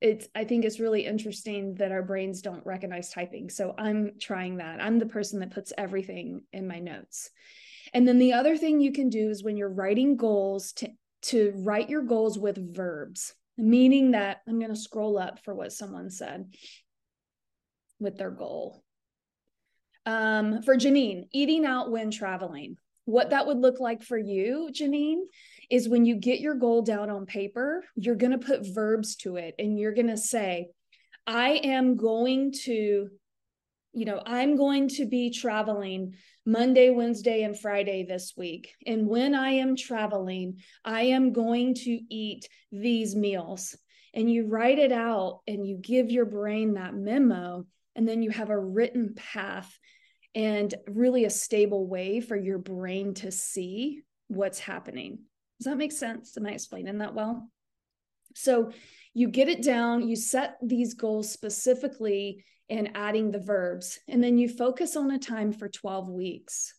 it's 0.00 0.26
i 0.34 0.42
think 0.42 0.64
it's 0.64 0.80
really 0.80 1.06
interesting 1.06 1.76
that 1.76 1.92
our 1.92 2.02
brains 2.02 2.42
don't 2.42 2.66
recognize 2.66 3.10
typing. 3.10 3.48
So 3.48 3.74
i'm 3.78 4.12
trying 4.20 4.56
that. 4.56 4.82
I'm 4.82 4.98
the 4.98 5.06
person 5.06 5.38
that 5.40 5.54
puts 5.54 5.72
everything 5.78 6.42
in 6.52 6.66
my 6.66 6.80
notes. 6.80 7.30
And 7.94 8.08
then 8.08 8.18
the 8.18 8.32
other 8.32 8.56
thing 8.56 8.80
you 8.80 8.92
can 8.92 9.10
do 9.10 9.30
is 9.30 9.44
when 9.44 9.56
you're 9.56 9.72
writing 9.72 10.16
goals 10.16 10.72
to 10.74 10.88
to 11.22 11.52
write 11.54 11.88
your 11.88 12.02
goals 12.02 12.36
with 12.38 12.74
verbs 12.74 13.32
meaning 13.56 14.10
that 14.10 14.40
i'm 14.48 14.58
going 14.58 14.74
to 14.74 14.80
scroll 14.80 15.18
up 15.18 15.38
for 15.44 15.54
what 15.54 15.72
someone 15.72 16.10
said 16.10 16.46
with 18.02 18.18
their 18.18 18.30
goal. 18.30 18.82
Um, 20.04 20.62
for 20.62 20.76
janine 20.76 21.28
eating 21.32 21.64
out 21.64 21.92
when 21.92 22.10
traveling. 22.10 22.76
What 23.04 23.30
that 23.30 23.46
would 23.46 23.58
look 23.58 23.78
like 23.78 24.02
for 24.02 24.18
you 24.18 24.70
janine 24.72 25.22
is 25.72 25.88
when 25.88 26.04
you 26.04 26.16
get 26.16 26.38
your 26.38 26.54
goal 26.54 26.82
down 26.82 27.08
on 27.08 27.24
paper, 27.24 27.82
you're 27.96 28.14
going 28.14 28.38
to 28.38 28.46
put 28.46 28.74
verbs 28.74 29.16
to 29.16 29.36
it 29.36 29.54
and 29.58 29.78
you're 29.78 29.94
going 29.94 30.08
to 30.08 30.18
say, 30.18 30.68
I 31.26 31.62
am 31.64 31.96
going 31.96 32.52
to, 32.64 33.08
you 33.94 34.04
know, 34.04 34.20
I'm 34.26 34.56
going 34.56 34.88
to 34.88 35.06
be 35.06 35.30
traveling 35.30 36.12
Monday, 36.44 36.90
Wednesday, 36.90 37.42
and 37.42 37.58
Friday 37.58 38.04
this 38.04 38.34
week. 38.36 38.74
And 38.86 39.06
when 39.06 39.34
I 39.34 39.52
am 39.52 39.74
traveling, 39.74 40.58
I 40.84 41.04
am 41.04 41.32
going 41.32 41.72
to 41.76 41.90
eat 41.90 42.50
these 42.70 43.16
meals. 43.16 43.74
And 44.12 44.30
you 44.30 44.48
write 44.48 44.78
it 44.78 44.92
out 44.92 45.40
and 45.46 45.66
you 45.66 45.78
give 45.78 46.10
your 46.10 46.26
brain 46.26 46.74
that 46.74 46.94
memo. 46.94 47.64
And 47.96 48.06
then 48.06 48.20
you 48.20 48.28
have 48.28 48.50
a 48.50 48.58
written 48.58 49.14
path 49.14 49.74
and 50.34 50.74
really 50.86 51.24
a 51.24 51.30
stable 51.30 51.86
way 51.86 52.20
for 52.20 52.36
your 52.36 52.58
brain 52.58 53.14
to 53.14 53.32
see 53.32 54.02
what's 54.28 54.58
happening. 54.58 55.20
Does 55.58 55.66
that 55.66 55.76
make 55.78 55.92
sense? 55.92 56.36
Am 56.36 56.46
I 56.46 56.50
explaining 56.50 56.98
that 56.98 57.14
well? 57.14 57.48
So 58.34 58.72
you 59.14 59.28
get 59.28 59.48
it 59.48 59.62
down, 59.62 60.08
you 60.08 60.16
set 60.16 60.56
these 60.62 60.94
goals 60.94 61.30
specifically 61.30 62.44
in 62.68 62.92
adding 62.94 63.30
the 63.30 63.38
verbs, 63.38 63.98
and 64.08 64.22
then 64.24 64.38
you 64.38 64.48
focus 64.48 64.96
on 64.96 65.10
a 65.10 65.18
time 65.18 65.52
for 65.52 65.68
12 65.68 66.08
weeks. 66.08 66.74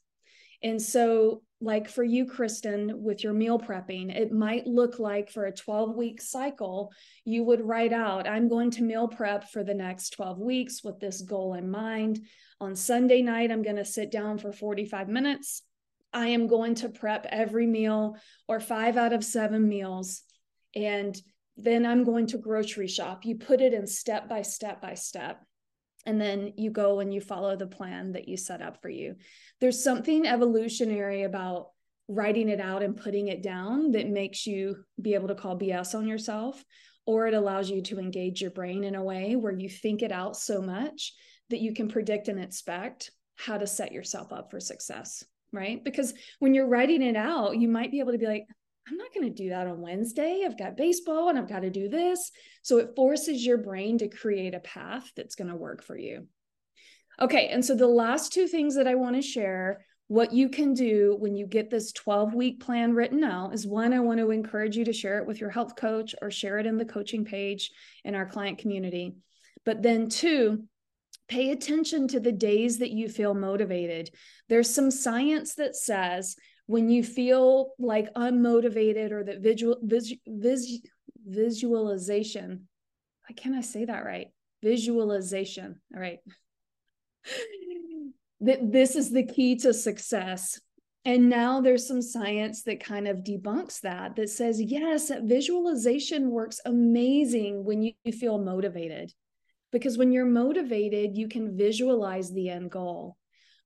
And 0.63 0.81
so, 0.81 1.43
like 1.59 1.89
for 1.89 2.03
you, 2.03 2.25
Kristen, 2.25 3.03
with 3.03 3.23
your 3.23 3.33
meal 3.33 3.59
prepping, 3.59 4.15
it 4.15 4.31
might 4.31 4.65
look 4.65 4.97
like 4.97 5.29
for 5.29 5.45
a 5.45 5.51
12 5.51 5.95
week 5.95 6.21
cycle, 6.21 6.91
you 7.25 7.43
would 7.43 7.61
write 7.61 7.93
out, 7.93 8.27
I'm 8.27 8.47
going 8.47 8.71
to 8.71 8.83
meal 8.83 9.07
prep 9.07 9.49
for 9.51 9.63
the 9.63 9.73
next 9.73 10.11
12 10.11 10.39
weeks 10.39 10.83
with 10.83 10.99
this 10.99 11.21
goal 11.21 11.53
in 11.53 11.69
mind. 11.69 12.25
On 12.59 12.75
Sunday 12.75 13.21
night, 13.21 13.51
I'm 13.51 13.61
going 13.61 13.75
to 13.75 13.85
sit 13.85 14.09
down 14.09 14.37
for 14.37 14.51
45 14.51 15.09
minutes 15.09 15.63
I 16.13 16.27
am 16.27 16.47
going 16.47 16.75
to 16.75 16.89
prep 16.89 17.25
every 17.29 17.65
meal 17.65 18.17
or 18.47 18.59
five 18.59 18.97
out 18.97 19.13
of 19.13 19.23
seven 19.23 19.67
meals. 19.67 20.21
And 20.75 21.19
then 21.57 21.85
I'm 21.85 22.03
going 22.03 22.27
to 22.27 22.37
grocery 22.37 22.87
shop. 22.87 23.25
You 23.25 23.37
put 23.37 23.61
it 23.61 23.73
in 23.73 23.87
step 23.87 24.29
by 24.29 24.43
step 24.43 24.81
by 24.81 24.93
step. 24.93 25.43
And 26.05 26.19
then 26.19 26.53
you 26.57 26.69
go 26.69 26.99
and 26.99 27.13
you 27.13 27.21
follow 27.21 27.55
the 27.55 27.67
plan 27.67 28.13
that 28.13 28.27
you 28.27 28.37
set 28.37 28.61
up 28.61 28.81
for 28.81 28.89
you. 28.89 29.15
There's 29.61 29.83
something 29.83 30.27
evolutionary 30.27 31.23
about 31.23 31.67
writing 32.09 32.49
it 32.49 32.59
out 32.59 32.83
and 32.83 32.97
putting 32.97 33.29
it 33.29 33.41
down 33.41 33.91
that 33.91 34.09
makes 34.09 34.45
you 34.45 34.83
be 35.01 35.13
able 35.13 35.29
to 35.29 35.35
call 35.35 35.57
BS 35.57 35.95
on 35.95 36.05
yourself, 36.05 36.61
or 37.05 37.27
it 37.27 37.33
allows 37.33 37.69
you 37.69 37.81
to 37.83 37.99
engage 37.99 38.41
your 38.41 38.51
brain 38.51 38.83
in 38.83 38.95
a 38.95 39.03
way 39.03 39.37
where 39.37 39.53
you 39.53 39.69
think 39.69 40.01
it 40.01 40.11
out 40.11 40.35
so 40.35 40.61
much 40.61 41.13
that 41.49 41.61
you 41.61 41.73
can 41.73 41.87
predict 41.87 42.27
and 42.27 42.39
expect 42.39 43.11
how 43.35 43.57
to 43.57 43.65
set 43.65 43.93
yourself 43.93 44.33
up 44.33 44.51
for 44.51 44.59
success 44.59 45.23
right? 45.53 45.83
Because 45.83 46.13
when 46.39 46.53
you're 46.53 46.67
writing 46.67 47.01
it 47.01 47.15
out, 47.15 47.57
you 47.57 47.67
might 47.67 47.91
be 47.91 47.99
able 47.99 48.11
to 48.11 48.17
be 48.17 48.27
like, 48.27 48.45
I'm 48.87 48.97
not 48.97 49.13
going 49.13 49.27
to 49.27 49.43
do 49.43 49.49
that 49.49 49.67
on 49.67 49.79
Wednesday. 49.79 50.43
I've 50.45 50.57
got 50.57 50.75
baseball 50.75 51.29
and 51.29 51.37
I've 51.37 51.47
got 51.47 51.61
to 51.61 51.69
do 51.69 51.87
this. 51.87 52.31
So 52.63 52.79
it 52.79 52.95
forces 52.95 53.45
your 53.45 53.57
brain 53.57 53.99
to 53.99 54.09
create 54.09 54.53
a 54.53 54.59
path 54.59 55.09
that's 55.15 55.35
going 55.35 55.49
to 55.49 55.55
work 55.55 55.83
for 55.83 55.97
you. 55.97 56.27
Okay. 57.21 57.47
And 57.47 57.63
so 57.63 57.75
the 57.75 57.87
last 57.87 58.33
two 58.33 58.47
things 58.47 58.75
that 58.75 58.87
I 58.87 58.95
want 58.95 59.15
to 59.15 59.21
share 59.21 59.85
what 60.07 60.33
you 60.33 60.49
can 60.49 60.73
do 60.73 61.15
when 61.19 61.35
you 61.35 61.47
get 61.47 61.69
this 61.69 61.93
12 61.93 62.33
week 62.33 62.59
plan 62.59 62.93
written 62.93 63.23
out 63.23 63.53
is 63.53 63.65
one, 63.65 63.93
I 63.93 63.99
want 63.99 64.19
to 64.19 64.31
encourage 64.31 64.75
you 64.75 64.85
to 64.85 64.93
share 64.93 65.19
it 65.19 65.27
with 65.27 65.39
your 65.39 65.49
health 65.49 65.75
coach 65.75 66.13
or 66.21 66.29
share 66.29 66.59
it 66.59 66.65
in 66.65 66.77
the 66.77 66.85
coaching 66.85 67.23
page 67.23 67.71
in 68.03 68.15
our 68.15 68.25
client 68.25 68.57
community. 68.57 69.15
But 69.65 69.81
then, 69.81 70.09
two, 70.09 70.65
pay 71.27 71.51
attention 71.51 72.07
to 72.09 72.19
the 72.19 72.31
days 72.31 72.79
that 72.79 72.91
you 72.91 73.09
feel 73.09 73.33
motivated. 73.33 74.09
There's 74.49 74.73
some 74.73 74.91
science 74.91 75.55
that 75.55 75.75
says 75.75 76.35
when 76.65 76.89
you 76.89 77.03
feel 77.03 77.73
like 77.79 78.13
unmotivated 78.13 79.11
or 79.11 79.23
that 79.23 79.41
visual 79.41 79.77
vis, 79.81 80.13
vis, 80.25 80.79
visualization, 81.25 82.67
why 83.27 83.33
can't 83.35 83.55
I 83.55 83.61
say 83.61 83.85
that 83.85 84.05
right? 84.05 84.27
Visualization. 84.61 85.81
All 85.93 86.01
right. 86.01 86.19
that 88.41 88.71
this 88.71 88.95
is 88.95 89.09
the 89.09 89.25
key 89.25 89.55
to 89.57 89.73
success. 89.73 90.59
And 91.05 91.29
now 91.29 91.59
there's 91.59 91.87
some 91.87 92.01
science 92.01 92.63
that 92.63 92.83
kind 92.83 93.07
of 93.07 93.17
debunks 93.19 93.81
that, 93.81 94.15
that 94.15 94.29
says, 94.29 94.61
yes, 94.61 95.11
visualization 95.23 96.29
works 96.29 96.61
amazing 96.65 97.65
when 97.65 97.83
you 97.83 97.93
feel 98.11 98.37
motivated. 98.37 99.13
Because 99.73 99.97
when 99.97 100.11
you're 100.11 100.25
motivated, 100.25 101.17
you 101.17 101.27
can 101.27 101.57
visualize 101.57 102.31
the 102.31 102.49
end 102.49 102.71
goal. 102.71 103.17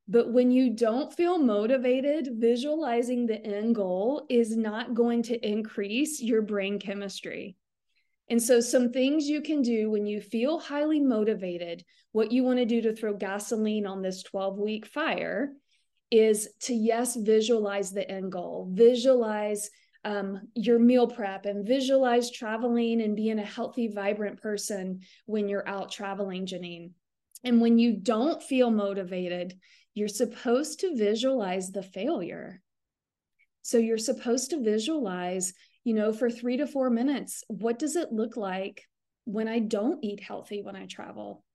But 0.08 0.32
when 0.32 0.52
you 0.52 0.74
don't 0.74 1.14
feel 1.14 1.38
motivated, 1.38 2.30
visualizing 2.38 3.28
the 3.28 3.46
end 3.46 3.76
goal 3.76 4.26
is 4.30 4.56
not 4.56 4.94
going 4.94 5.24
to 5.24 5.48
increase 5.48 6.22
your 6.22 6.42
brain 6.42 6.80
chemistry. 6.80 7.58
And 8.30 8.42
so, 8.42 8.62
some 8.62 8.92
things 8.92 9.28
you 9.28 9.42
can 9.42 9.62
do 9.62 9.90
when 9.90 10.06
you 10.06 10.22
feel 10.22 10.60
highly 10.60 11.02
motivated, 11.02 11.84
what 12.14 12.32
you 12.32 12.44
want 12.44 12.60
to 12.60 12.66
do 12.66 12.82
to 12.82 12.94
throw 12.94 13.14
gasoline 13.14 13.86
on 13.86 14.02
this 14.02 14.24
12 14.24 14.58
week 14.58 14.86
fire 14.86 15.52
is 16.10 16.48
to, 16.62 16.74
yes, 16.74 17.18
visualize 17.18 17.92
the 17.92 18.10
end 18.10 18.32
goal, 18.32 18.70
visualize 18.72 19.70
um, 20.08 20.48
your 20.56 20.80
meal 20.80 21.08
prep 21.08 21.46
and 21.46 21.68
visualize 21.68 22.32
traveling 22.32 23.02
and 23.02 23.16
being 23.16 23.40
a 23.40 23.46
healthy, 23.46 23.88
vibrant 23.88 24.42
person 24.42 25.02
when 25.26 25.50
you're 25.50 25.68
out 25.68 25.92
traveling, 25.92 26.46
Janine. 26.46 26.92
And 27.44 27.62
when 27.62 27.78
you 27.78 27.94
don't 27.94 28.42
feel 28.42 28.72
motivated, 28.72 29.60
you're 29.94 30.08
supposed 30.08 30.80
to 30.82 30.96
visualize 30.96 31.72
the 31.72 31.84
failure. 31.84 32.62
So 33.62 33.78
you're 33.78 33.98
supposed 33.98 34.52
to 34.52 34.64
visualize 34.64 35.54
you 35.88 35.94
know, 35.94 36.12
for 36.12 36.30
three 36.30 36.58
to 36.58 36.68
four 36.68 36.90
minutes, 36.90 37.46
what 37.48 37.80
does 37.80 37.96
it 37.96 38.12
look 38.12 38.36
like 38.36 38.84
when 39.24 39.48
I 39.48 39.60
don't 39.60 40.04
eat 40.04 40.20
healthy 40.20 40.62
when 40.62 40.76
I 40.76 40.86
travel? 40.86 41.46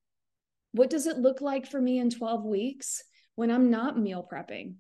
What 0.71 0.89
does 0.89 1.07
it 1.07 1.19
look 1.19 1.43
like 1.43 1.67
for 1.67 1.79
me 1.79 1.99
in 1.99 2.09
12 2.09 2.43
weeks 2.43 3.03
when 3.35 3.51
I'm 3.51 3.69
not 3.69 3.99
meal 3.99 4.27
prepping? 4.27 4.77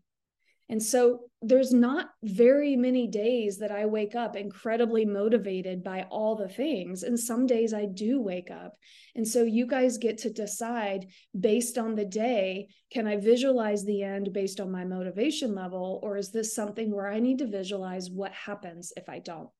And 0.72 0.82
so 0.82 1.24
there's 1.42 1.70
not 1.70 2.08
very 2.22 2.76
many 2.76 3.06
days 3.06 3.58
that 3.58 3.70
I 3.70 3.84
wake 3.84 4.14
up 4.14 4.36
incredibly 4.36 5.04
motivated 5.04 5.84
by 5.84 6.06
all 6.10 6.34
the 6.34 6.48
things. 6.48 7.02
And 7.02 7.20
some 7.20 7.46
days 7.46 7.74
I 7.74 7.84
do 7.84 8.22
wake 8.22 8.50
up. 8.50 8.72
And 9.14 9.28
so 9.28 9.42
you 9.42 9.66
guys 9.66 9.98
get 9.98 10.16
to 10.18 10.32
decide 10.32 11.08
based 11.38 11.76
on 11.76 11.94
the 11.94 12.06
day 12.06 12.68
can 12.90 13.06
I 13.06 13.18
visualize 13.18 13.84
the 13.84 14.02
end 14.02 14.32
based 14.32 14.60
on 14.60 14.72
my 14.72 14.86
motivation 14.86 15.54
level? 15.54 16.00
Or 16.02 16.16
is 16.16 16.30
this 16.30 16.54
something 16.54 16.90
where 16.90 17.08
I 17.08 17.20
need 17.20 17.40
to 17.40 17.46
visualize 17.46 18.08
what 18.08 18.32
happens 18.32 18.94
if 18.96 19.10
I 19.10 19.18
don't? 19.18 19.50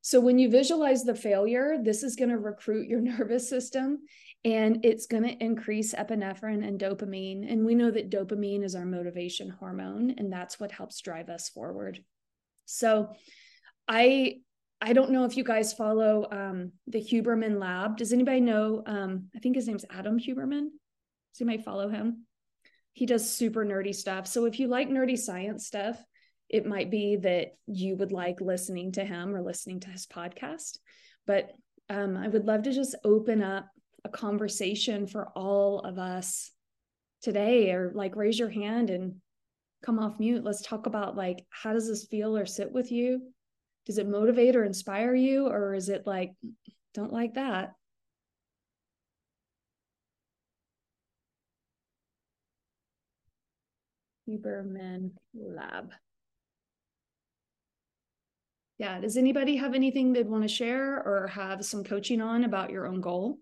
So 0.00 0.18
when 0.18 0.40
you 0.40 0.50
visualize 0.50 1.04
the 1.04 1.14
failure, 1.14 1.76
this 1.80 2.02
is 2.02 2.16
going 2.16 2.30
to 2.30 2.38
recruit 2.38 2.88
your 2.88 3.00
nervous 3.12 3.48
system 3.48 4.00
and 4.44 4.84
it's 4.84 5.06
going 5.06 5.22
to 5.22 5.44
increase 5.44 5.94
epinephrine 5.94 6.66
and 6.66 6.80
dopamine. 6.80 7.50
And 7.50 7.64
we 7.64 7.74
know 7.74 7.90
that 7.90 8.10
dopamine 8.10 8.64
is 8.64 8.74
our 8.74 8.84
motivation 8.84 9.48
hormone, 9.50 10.14
and 10.18 10.32
that's 10.32 10.58
what 10.58 10.72
helps 10.72 11.00
drive 11.00 11.28
us 11.28 11.48
forward. 11.48 12.02
So 12.64 13.10
I 13.88 14.40
I 14.80 14.94
don't 14.94 15.12
know 15.12 15.24
if 15.24 15.36
you 15.36 15.44
guys 15.44 15.72
follow 15.72 16.26
um, 16.32 16.72
the 16.88 16.98
Huberman 16.98 17.60
Lab. 17.60 17.96
Does 17.96 18.12
anybody 18.12 18.40
know? 18.40 18.82
Um, 18.84 19.28
I 19.34 19.38
think 19.38 19.54
his 19.54 19.68
name's 19.68 19.84
Adam 19.88 20.18
Huberman. 20.18 20.70
Does 21.32 21.40
anybody 21.40 21.62
follow 21.62 21.88
him? 21.88 22.26
He 22.92 23.06
does 23.06 23.30
super 23.30 23.64
nerdy 23.64 23.94
stuff. 23.94 24.26
So 24.26 24.44
if 24.46 24.58
you 24.58 24.66
like 24.66 24.88
nerdy 24.88 25.16
science 25.16 25.66
stuff, 25.66 26.02
it 26.48 26.66
might 26.66 26.90
be 26.90 27.16
that 27.16 27.52
you 27.66 27.96
would 27.96 28.10
like 28.10 28.40
listening 28.40 28.90
to 28.92 29.04
him 29.04 29.36
or 29.36 29.40
listening 29.40 29.78
to 29.80 29.88
his 29.88 30.06
podcast. 30.06 30.78
But 31.28 31.52
um, 31.88 32.16
I 32.16 32.26
would 32.26 32.46
love 32.46 32.64
to 32.64 32.72
just 32.72 32.96
open 33.04 33.40
up 33.40 33.68
a 34.04 34.08
conversation 34.08 35.06
for 35.06 35.28
all 35.36 35.80
of 35.80 35.98
us 35.98 36.50
today 37.22 37.70
or 37.70 37.92
like 37.94 38.16
raise 38.16 38.38
your 38.38 38.50
hand 38.50 38.90
and 38.90 39.14
come 39.84 39.98
off 39.98 40.18
mute 40.18 40.44
let's 40.44 40.62
talk 40.62 40.86
about 40.86 41.16
like 41.16 41.44
how 41.50 41.72
does 41.72 41.88
this 41.88 42.04
feel 42.04 42.36
or 42.36 42.46
sit 42.46 42.72
with 42.72 42.90
you 42.90 43.20
does 43.86 43.98
it 43.98 44.08
motivate 44.08 44.56
or 44.56 44.64
inspire 44.64 45.14
you 45.14 45.46
or 45.46 45.74
is 45.74 45.88
it 45.88 46.06
like 46.06 46.32
don't 46.94 47.12
like 47.12 47.34
that 47.34 47.74
Huberman 54.28 55.10
Lab. 55.34 55.92
Yeah. 58.78 59.00
Does 59.00 59.16
anybody 59.16 59.56
have 59.56 59.74
anything 59.74 60.12
they'd 60.12 60.28
want 60.28 60.42
to 60.42 60.48
share 60.48 60.96
or 60.96 61.28
have 61.28 61.64
some 61.64 61.84
coaching 61.84 62.20
on 62.20 62.44
about 62.44 62.70
your 62.70 62.86
own 62.86 63.00
goal? 63.00 63.38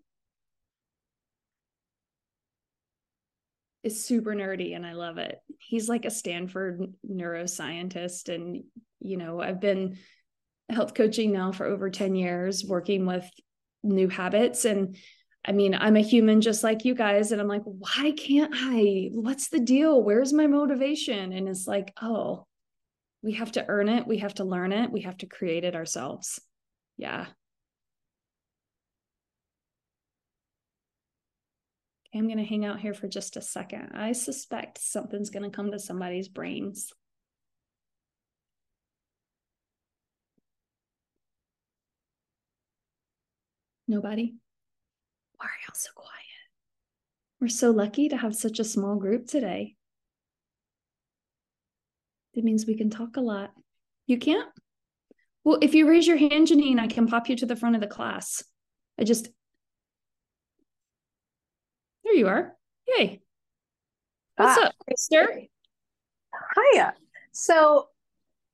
Is 3.92 4.04
super 4.04 4.34
nerdy 4.34 4.74
and 4.74 4.86
I 4.86 4.92
love 4.92 5.18
it. 5.18 5.38
He's 5.58 5.88
like 5.88 6.04
a 6.04 6.10
Stanford 6.10 6.92
neuroscientist. 7.08 8.32
And, 8.34 8.64
you 9.00 9.16
know, 9.16 9.40
I've 9.40 9.60
been 9.60 9.98
health 10.68 10.94
coaching 10.94 11.32
now 11.32 11.52
for 11.52 11.66
over 11.66 11.90
10 11.90 12.14
years, 12.14 12.64
working 12.64 13.06
with 13.06 13.28
new 13.82 14.08
habits. 14.08 14.64
And 14.64 14.96
I 15.44 15.52
mean, 15.52 15.74
I'm 15.74 15.96
a 15.96 16.00
human 16.00 16.40
just 16.40 16.62
like 16.62 16.84
you 16.84 16.94
guys. 16.94 17.32
And 17.32 17.40
I'm 17.40 17.48
like, 17.48 17.62
why 17.64 18.12
can't 18.12 18.52
I? 18.54 19.10
What's 19.12 19.48
the 19.48 19.60
deal? 19.60 20.02
Where's 20.02 20.32
my 20.32 20.46
motivation? 20.46 21.32
And 21.32 21.48
it's 21.48 21.66
like, 21.66 21.92
oh, 22.00 22.46
we 23.22 23.32
have 23.32 23.52
to 23.52 23.64
earn 23.68 23.88
it. 23.88 24.06
We 24.06 24.18
have 24.18 24.34
to 24.34 24.44
learn 24.44 24.72
it. 24.72 24.90
We 24.90 25.02
have 25.02 25.18
to 25.18 25.26
create 25.26 25.64
it 25.64 25.74
ourselves. 25.74 26.40
Yeah. 26.96 27.26
I'm 32.14 32.26
going 32.26 32.38
to 32.38 32.44
hang 32.44 32.64
out 32.64 32.80
here 32.80 32.94
for 32.94 33.06
just 33.06 33.36
a 33.36 33.42
second. 33.42 33.92
I 33.94 34.12
suspect 34.12 34.78
something's 34.78 35.30
going 35.30 35.44
to 35.44 35.54
come 35.54 35.70
to 35.70 35.78
somebody's 35.78 36.28
brains. 36.28 36.92
Nobody? 43.86 44.34
Why 45.36 45.46
are 45.46 45.60
y'all 45.66 45.74
so 45.74 45.90
quiet? 45.94 46.10
We're 47.40 47.48
so 47.48 47.70
lucky 47.70 48.08
to 48.08 48.16
have 48.16 48.34
such 48.34 48.58
a 48.58 48.64
small 48.64 48.96
group 48.96 49.26
today. 49.26 49.76
That 52.34 52.44
means 52.44 52.66
we 52.66 52.76
can 52.76 52.90
talk 52.90 53.16
a 53.16 53.20
lot. 53.20 53.50
You 54.06 54.18
can't? 54.18 54.48
Well, 55.42 55.58
if 55.62 55.74
you 55.74 55.88
raise 55.88 56.06
your 56.06 56.18
hand, 56.18 56.48
Janine, 56.48 56.78
I 56.78 56.86
can 56.86 57.06
pop 57.06 57.28
you 57.28 57.36
to 57.36 57.46
the 57.46 57.56
front 57.56 57.74
of 57.74 57.80
the 57.80 57.86
class. 57.86 58.44
I 58.98 59.04
just 59.04 59.28
there 62.10 62.18
you 62.18 62.28
are. 62.28 62.56
Yay. 62.88 63.20
What's 64.36 64.58
ah, 64.58 64.66
up, 64.66 64.74
Esther? 64.90 65.42
Hiya. 66.72 66.94
So 67.32 67.88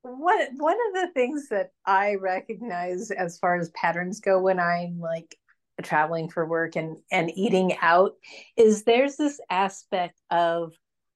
what 0.03 0.51
one 0.57 0.77
of 0.89 0.95
the 0.95 1.13
things 1.15 1.49
that 1.49 1.71
I 1.85 2.17
recognize 2.17 3.11
as 3.11 3.39
far 3.39 3.57
as 3.57 3.71
patterns 3.71 4.21
go 4.21 4.41
when 4.41 4.61
I'm 4.61 5.01
like 5.01 5.37
traveling 5.83 6.29
for 6.29 6.47
work 6.47 6.77
and 6.77 6.99
and 7.11 7.31
eating 7.35 7.77
out 7.81 8.13
is 8.57 8.85
there's 8.85 9.17
this 9.17 9.41
aspect 9.51 10.21
of 10.31 10.75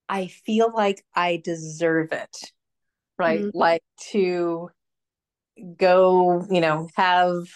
I 0.08 0.26
feel 0.26 0.72
like 0.74 1.04
I 1.14 1.40
deserve 1.42 2.12
it. 2.12 2.36
Right? 3.18 3.40
Mm-hmm. 3.40 3.58
Like 3.58 3.82
to 4.12 4.70
go, 5.76 6.46
you 6.50 6.60
know, 6.60 6.88
have 6.96 7.48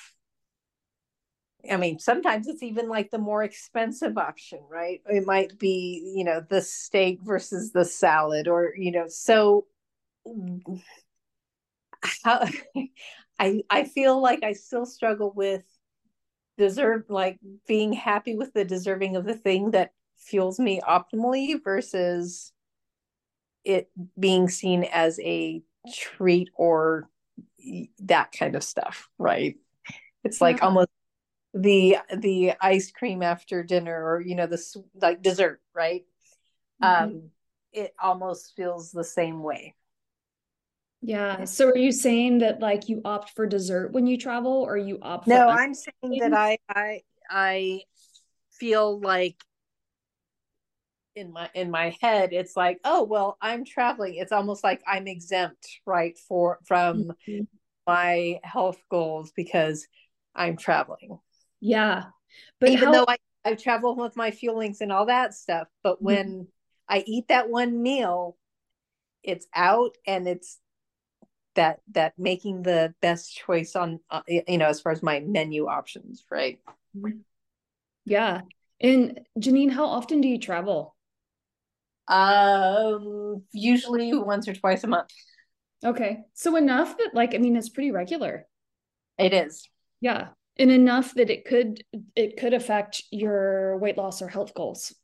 I 1.70 1.76
mean, 1.76 1.98
sometimes 1.98 2.46
it's 2.46 2.62
even 2.62 2.88
like 2.88 3.10
the 3.10 3.18
more 3.18 3.42
expensive 3.42 4.18
option, 4.18 4.60
right? 4.68 5.00
It 5.06 5.26
might 5.26 5.58
be, 5.58 6.12
you 6.16 6.24
know, 6.24 6.42
the 6.48 6.60
steak 6.60 7.20
versus 7.22 7.72
the 7.72 7.84
salad, 7.84 8.48
or 8.48 8.74
you 8.76 8.90
know, 8.92 9.06
so 9.08 9.66
how 12.22 12.46
I 13.38 13.62
I 13.70 13.84
feel 13.84 14.20
like 14.20 14.42
I 14.42 14.52
still 14.52 14.86
struggle 14.86 15.32
with 15.34 15.64
deserve 16.56 17.04
like 17.08 17.38
being 17.66 17.92
happy 17.92 18.36
with 18.36 18.52
the 18.52 18.64
deserving 18.64 19.16
of 19.16 19.24
the 19.24 19.34
thing 19.34 19.72
that 19.72 19.92
fuels 20.16 20.58
me 20.58 20.80
optimally 20.86 21.62
versus 21.62 22.52
it 23.64 23.90
being 24.18 24.48
seen 24.48 24.84
as 24.84 25.18
a 25.20 25.62
treat 25.92 26.50
or 26.54 27.08
that 27.98 28.30
kind 28.32 28.54
of 28.54 28.62
stuff, 28.62 29.08
right? 29.18 29.56
It's 30.22 30.40
like 30.40 30.58
yeah. 30.58 30.66
almost 30.66 30.90
the 31.54 31.98
the 32.14 32.52
ice 32.60 32.90
cream 32.90 33.22
after 33.22 33.62
dinner 33.62 34.04
or 34.04 34.20
you 34.20 34.34
know 34.34 34.46
the 34.46 34.62
like 35.00 35.22
dessert 35.22 35.60
right? 35.74 36.04
Mm-hmm. 36.82 37.04
um 37.04 37.30
it 37.72 37.94
almost 38.00 38.54
feels 38.56 38.92
the 38.92 39.04
same 39.04 39.42
way. 39.42 39.74
Yeah. 41.06 41.44
So 41.44 41.68
are 41.68 41.76
you 41.76 41.92
saying 41.92 42.38
that 42.38 42.60
like 42.60 42.88
you 42.88 43.02
opt 43.04 43.30
for 43.30 43.46
dessert 43.46 43.92
when 43.92 44.06
you 44.06 44.16
travel 44.16 44.62
or 44.62 44.78
you 44.78 44.98
opt 45.02 45.26
no 45.26 45.48
i'm 45.48 45.74
saying 45.74 46.20
that 46.20 46.32
i 46.32 46.56
i 46.66 47.02
i 47.28 47.80
feel 48.52 48.98
like 49.00 49.36
in 51.14 51.30
my 51.30 51.50
in 51.52 51.70
my 51.70 51.94
head 52.00 52.32
it's 52.32 52.56
like 52.56 52.80
oh 52.84 53.04
well 53.04 53.36
i'm 53.42 53.66
traveling. 53.66 54.14
It's 54.14 54.32
almost 54.32 54.64
like 54.64 54.82
i'm 54.86 55.06
exempt 55.06 55.68
right 55.84 56.16
for 56.26 56.58
from 56.64 57.12
mm-hmm. 57.28 57.42
my 57.86 58.40
health 58.42 58.82
goals 58.90 59.30
because 59.36 59.86
i'm 60.34 60.56
traveling 60.56 61.18
yeah. 61.64 62.04
But 62.60 62.68
even 62.70 62.86
how- 62.86 62.92
though 62.92 63.06
I, 63.08 63.16
I 63.44 63.54
travel 63.54 63.96
with 63.96 64.16
my 64.16 64.30
feelings 64.30 64.80
and 64.80 64.92
all 64.92 65.06
that 65.06 65.34
stuff, 65.34 65.68
but 65.82 65.96
mm-hmm. 65.96 66.04
when 66.04 66.28
mm-hmm. 66.28 66.42
I 66.88 67.04
eat 67.06 67.28
that 67.28 67.48
one 67.48 67.82
meal, 67.82 68.36
it's 69.22 69.46
out 69.54 69.96
and 70.06 70.28
it's 70.28 70.58
that 71.54 71.80
that 71.92 72.12
making 72.18 72.62
the 72.62 72.94
best 73.00 73.34
choice 73.34 73.74
on 73.74 74.00
uh, 74.10 74.20
you 74.26 74.58
know 74.58 74.66
as 74.66 74.80
far 74.80 74.92
as 74.92 75.02
my 75.02 75.20
menu 75.20 75.66
options 75.66 76.24
right 76.28 76.58
mm-hmm. 76.96 77.18
yeah 78.04 78.40
and 78.80 79.20
janine 79.38 79.70
how 79.70 79.86
often 79.86 80.20
do 80.20 80.26
you 80.26 80.38
travel 80.38 80.96
um 82.08 83.42
usually 83.52 84.12
once 84.12 84.48
or 84.48 84.52
twice 84.52 84.82
a 84.82 84.88
month 84.88 85.10
okay 85.84 86.18
so 86.34 86.56
enough 86.56 86.98
that 86.98 87.14
like 87.14 87.36
i 87.36 87.38
mean 87.38 87.56
it's 87.56 87.68
pretty 87.68 87.92
regular 87.92 88.46
it 89.16 89.32
is 89.32 89.68
yeah 90.00 90.28
and 90.58 90.70
enough 90.70 91.14
that 91.14 91.30
it 91.30 91.44
could 91.44 91.82
it 92.14 92.36
could 92.38 92.54
affect 92.54 93.02
your 93.10 93.76
weight 93.78 93.96
loss 93.96 94.22
or 94.22 94.28
health 94.28 94.54
goals. 94.54 94.94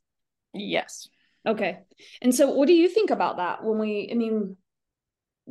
Yes. 0.53 1.07
Okay. 1.45 1.79
And 2.21 2.33
so 2.33 2.51
what 2.51 2.67
do 2.67 2.73
you 2.73 2.87
think 2.87 3.09
about 3.09 3.37
that? 3.37 3.63
When 3.63 3.79
we 3.79 4.09
i 4.11 4.15
mean 4.15 4.57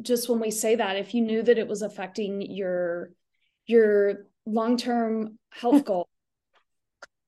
just 0.01 0.29
when 0.29 0.41
we 0.41 0.51
say 0.51 0.77
that 0.77 0.97
if 0.97 1.15
you 1.15 1.21
knew 1.21 1.43
that 1.43 1.59
it 1.59 1.69
was 1.69 1.83
affecting 1.83 2.41
your 2.43 3.11
your 3.67 4.27
long-term 4.47 5.39
health 5.51 5.85
goal 5.91 6.09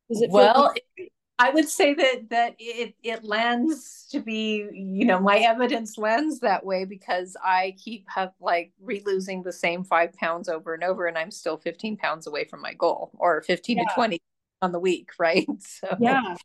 well 0.09 0.73
like- 0.75 1.12
I 1.42 1.50
would 1.50 1.68
say 1.68 1.92
that 1.92 2.31
that 2.31 2.55
it 2.61 2.94
it 3.02 3.24
lends 3.24 4.07
to 4.12 4.20
be, 4.20 4.64
you 4.72 5.05
know, 5.05 5.18
my 5.18 5.38
evidence 5.38 5.98
lends 5.98 6.38
that 6.38 6.64
way 6.64 6.85
because 6.85 7.37
I 7.42 7.74
keep 7.83 8.07
have 8.09 8.31
like 8.40 8.72
re-losing 8.81 9.42
the 9.42 9.52
same 9.52 9.83
five 9.83 10.12
pounds 10.12 10.48
over 10.48 10.72
and 10.72 10.85
over, 10.85 11.07
and 11.07 11.18
I'm 11.18 11.33
still 11.33 11.57
15 11.57 11.96
pounds 11.96 12.28
away 12.28 12.44
from 12.44 12.61
my 12.61 12.74
goal, 12.74 13.11
or 13.14 13.42
15 13.42 13.76
yeah. 13.76 13.83
to 13.83 13.90
20 13.92 14.22
on 14.62 14.70
the 14.70 14.78
week, 14.78 15.11
right? 15.18 15.48
So 15.59 15.96
yeah. 15.98 16.37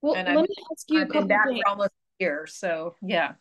Well, 0.00 0.14
and 0.14 0.26
let 0.28 0.38
I'm, 0.38 0.42
me 0.44 0.54
ask 0.72 0.86
you 0.88 1.02
I've 1.02 1.10
been 1.10 1.26
back 1.26 1.44
for 1.44 1.68
almost 1.68 1.90
a 1.90 2.24
year, 2.24 2.46
so 2.46 2.94
yeah. 3.02 3.32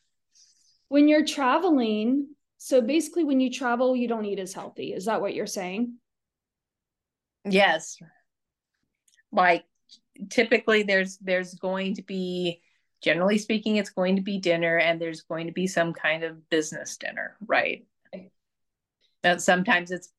When 0.89 1.08
you're 1.08 1.25
traveling, 1.25 2.27
so 2.58 2.82
basically, 2.82 3.23
when 3.23 3.39
you 3.39 3.49
travel, 3.49 3.95
you 3.95 4.10
don't 4.10 4.25
eat 4.25 4.39
as 4.39 4.53
healthy. 4.53 4.91
Is 4.91 5.05
that 5.05 5.21
what 5.21 5.34
you're 5.34 5.47
saying? 5.47 5.93
Yes. 7.45 7.97
Like 9.32 9.63
typically 10.29 10.84
there's 10.84 11.17
there's 11.17 11.53
going 11.55 11.95
to 11.95 12.01
be 12.01 12.62
generally 13.01 13.38
speaking 13.38 13.77
it's 13.77 13.91
going 13.91 14.15
to 14.15 14.21
be 14.21 14.39
dinner 14.39 14.77
and 14.77 14.99
there's 14.99 15.21
going 15.21 15.47
to 15.47 15.53
be 15.53 15.67
some 15.67 15.93
kind 15.93 16.23
of 16.23 16.49
business 16.49 16.97
dinner 16.97 17.38
right? 17.47 17.86
And 19.23 19.41
sometimes 19.41 19.91
it's 19.91 20.12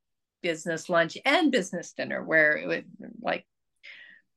business 0.42 0.88
lunch 0.88 1.16
and 1.24 1.50
business 1.50 1.92
dinner 1.92 2.22
where 2.22 2.56
it 2.56 2.66
would 2.66 2.84
like 3.20 3.46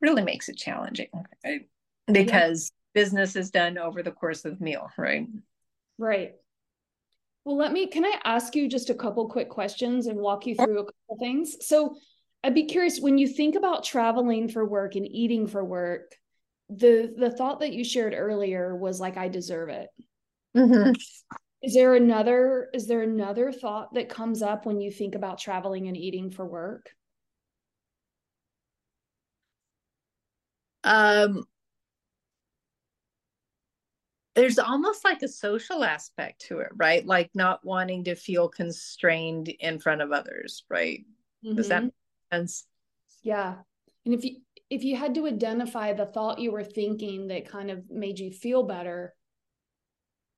really 0.01 0.23
makes 0.23 0.49
it 0.49 0.57
challenging 0.57 1.07
right? 1.45 1.67
because 2.11 2.71
yeah. 2.95 3.01
business 3.01 3.35
is 3.35 3.51
done 3.51 3.77
over 3.77 4.03
the 4.03 4.11
course 4.11 4.45
of 4.45 4.59
the 4.59 4.63
meal 4.63 4.89
right? 4.97 5.27
Right. 5.97 6.33
Well 7.45 7.57
let 7.57 7.71
me 7.71 7.87
can 7.87 8.05
i 8.05 8.19
ask 8.23 8.55
you 8.55 8.67
just 8.67 8.89
a 8.89 8.95
couple 8.95 9.29
quick 9.29 9.49
questions 9.49 10.07
and 10.07 10.17
walk 10.19 10.45
you 10.45 10.55
through 10.55 10.79
a 10.79 10.85
couple 10.85 11.17
things? 11.19 11.57
So 11.65 11.95
I'd 12.43 12.53
be 12.53 12.65
curious 12.65 12.99
when 12.99 13.17
you 13.17 13.27
think 13.27 13.55
about 13.55 13.85
traveling 13.85 14.49
for 14.49 14.65
work 14.65 14.95
and 14.95 15.07
eating 15.07 15.47
for 15.47 15.63
work, 15.63 16.17
the 16.69 17.13
the 17.17 17.31
thought 17.31 17.61
that 17.61 17.73
you 17.73 17.83
shared 17.83 18.13
earlier 18.15 18.75
was 18.75 18.99
like 18.99 19.17
I 19.17 19.29
deserve 19.29 19.69
it. 19.69 19.89
Mm-hmm. 20.55 20.91
Is 21.61 21.73
there 21.73 21.95
another 21.95 22.69
is 22.73 22.87
there 22.87 23.01
another 23.01 23.51
thought 23.51 23.93
that 23.93 24.09
comes 24.09 24.41
up 24.41 24.65
when 24.65 24.81
you 24.81 24.91
think 24.91 25.15
about 25.15 25.39
traveling 25.39 25.87
and 25.87 25.95
eating 25.95 26.29
for 26.29 26.45
work? 26.45 26.89
Um 30.83 31.45
there's 34.35 34.57
almost 34.59 35.05
like 35.05 35.21
a 35.21 35.27
social 35.27 35.83
aspect 35.83 36.41
to 36.47 36.59
it, 36.59 36.69
right? 36.75 37.05
Like 37.05 37.29
not 37.35 37.63
wanting 37.63 38.05
to 38.05 38.15
feel 38.15 38.49
constrained 38.49 39.47
in 39.47 39.79
front 39.79 40.01
of 40.01 40.11
others, 40.11 40.63
right? 40.69 41.05
Mm-hmm. 41.45 41.55
Does 41.55 41.69
that 41.69 41.83
mm-hmm 41.83 41.89
sense. 42.33 42.65
Yeah. 43.23 43.55
And 44.05 44.13
if 44.13 44.23
you 44.23 44.37
if 44.69 44.83
you 44.83 44.95
had 44.97 45.15
to 45.15 45.27
identify 45.27 45.93
the 45.93 46.05
thought 46.05 46.39
you 46.39 46.51
were 46.51 46.63
thinking 46.63 47.27
that 47.27 47.47
kind 47.47 47.69
of 47.69 47.89
made 47.89 48.19
you 48.19 48.31
feel 48.31 48.63
better, 48.63 49.13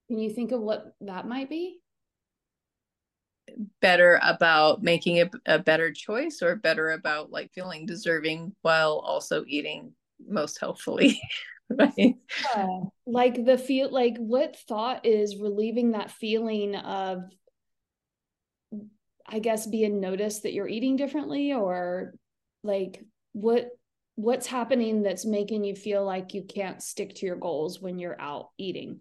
can 0.07 0.19
you 0.19 0.29
think 0.29 0.51
of 0.51 0.61
what 0.61 0.93
that 1.01 1.27
might 1.27 1.49
be? 1.49 1.79
Better 3.81 4.19
about 4.23 4.83
making 4.83 5.21
a, 5.21 5.29
a 5.45 5.59
better 5.59 5.91
choice 5.91 6.41
or 6.41 6.55
better 6.55 6.91
about 6.91 7.31
like 7.31 7.53
feeling 7.53 7.85
deserving 7.85 8.53
while 8.61 8.99
also 8.99 9.45
eating 9.47 9.93
most 10.27 10.59
healthfully. 10.59 11.19
right. 11.69 11.93
Yeah. 11.97 12.79
Like 13.05 13.45
the 13.45 13.57
feel 13.57 13.89
like 13.89 14.17
what 14.17 14.57
thought 14.67 15.05
is 15.05 15.37
relieving 15.37 15.91
that 15.91 16.11
feeling 16.11 16.75
of 16.75 17.23
I 19.27 19.39
guess 19.39 19.65
being 19.65 19.99
noticed 19.99 20.43
that 20.43 20.53
you're 20.53 20.67
eating 20.67 20.95
differently 20.95 21.53
or 21.53 22.13
like 22.63 23.03
what 23.33 23.69
what's 24.15 24.47
happening 24.47 25.03
that's 25.03 25.25
making 25.25 25.63
you 25.63 25.75
feel 25.75 26.05
like 26.05 26.33
you 26.33 26.43
can't 26.43 26.81
stick 26.81 27.15
to 27.15 27.25
your 27.25 27.35
goals 27.35 27.81
when 27.81 27.99
you're 27.99 28.19
out 28.19 28.49
eating? 28.57 28.99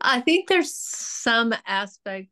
I 0.00 0.20
think 0.20 0.48
there's 0.48 0.74
some 0.74 1.54
aspect 1.66 2.28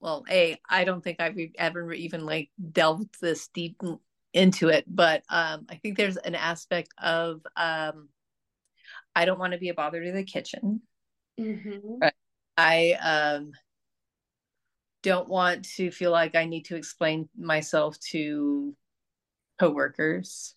well, 0.00 0.24
a 0.30 0.58
I 0.68 0.84
don't 0.84 1.04
think 1.04 1.20
I've 1.20 1.36
ever 1.58 1.92
even 1.92 2.24
like 2.24 2.50
delved 2.72 3.20
this 3.20 3.48
deep 3.48 3.80
into 4.32 4.68
it, 4.68 4.84
but 4.86 5.22
um 5.28 5.66
I 5.68 5.76
think 5.76 5.96
there's 5.96 6.16
an 6.16 6.34
aspect 6.34 6.90
of 7.02 7.42
um 7.56 8.08
I 9.14 9.24
don't 9.24 9.38
want 9.38 9.52
to 9.52 9.58
be 9.58 9.68
a 9.68 9.74
bother 9.74 10.02
to 10.02 10.12
the 10.12 10.24
kitchen. 10.24 10.82
Mm-hmm. 11.38 12.04
I 12.56 12.92
um, 12.92 13.52
don't 15.02 15.28
want 15.28 15.64
to 15.76 15.90
feel 15.90 16.10
like 16.10 16.34
I 16.34 16.44
need 16.44 16.66
to 16.66 16.76
explain 16.76 17.28
myself 17.36 17.98
to 18.10 18.74
coworkers. 19.58 20.54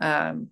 Um, 0.00 0.48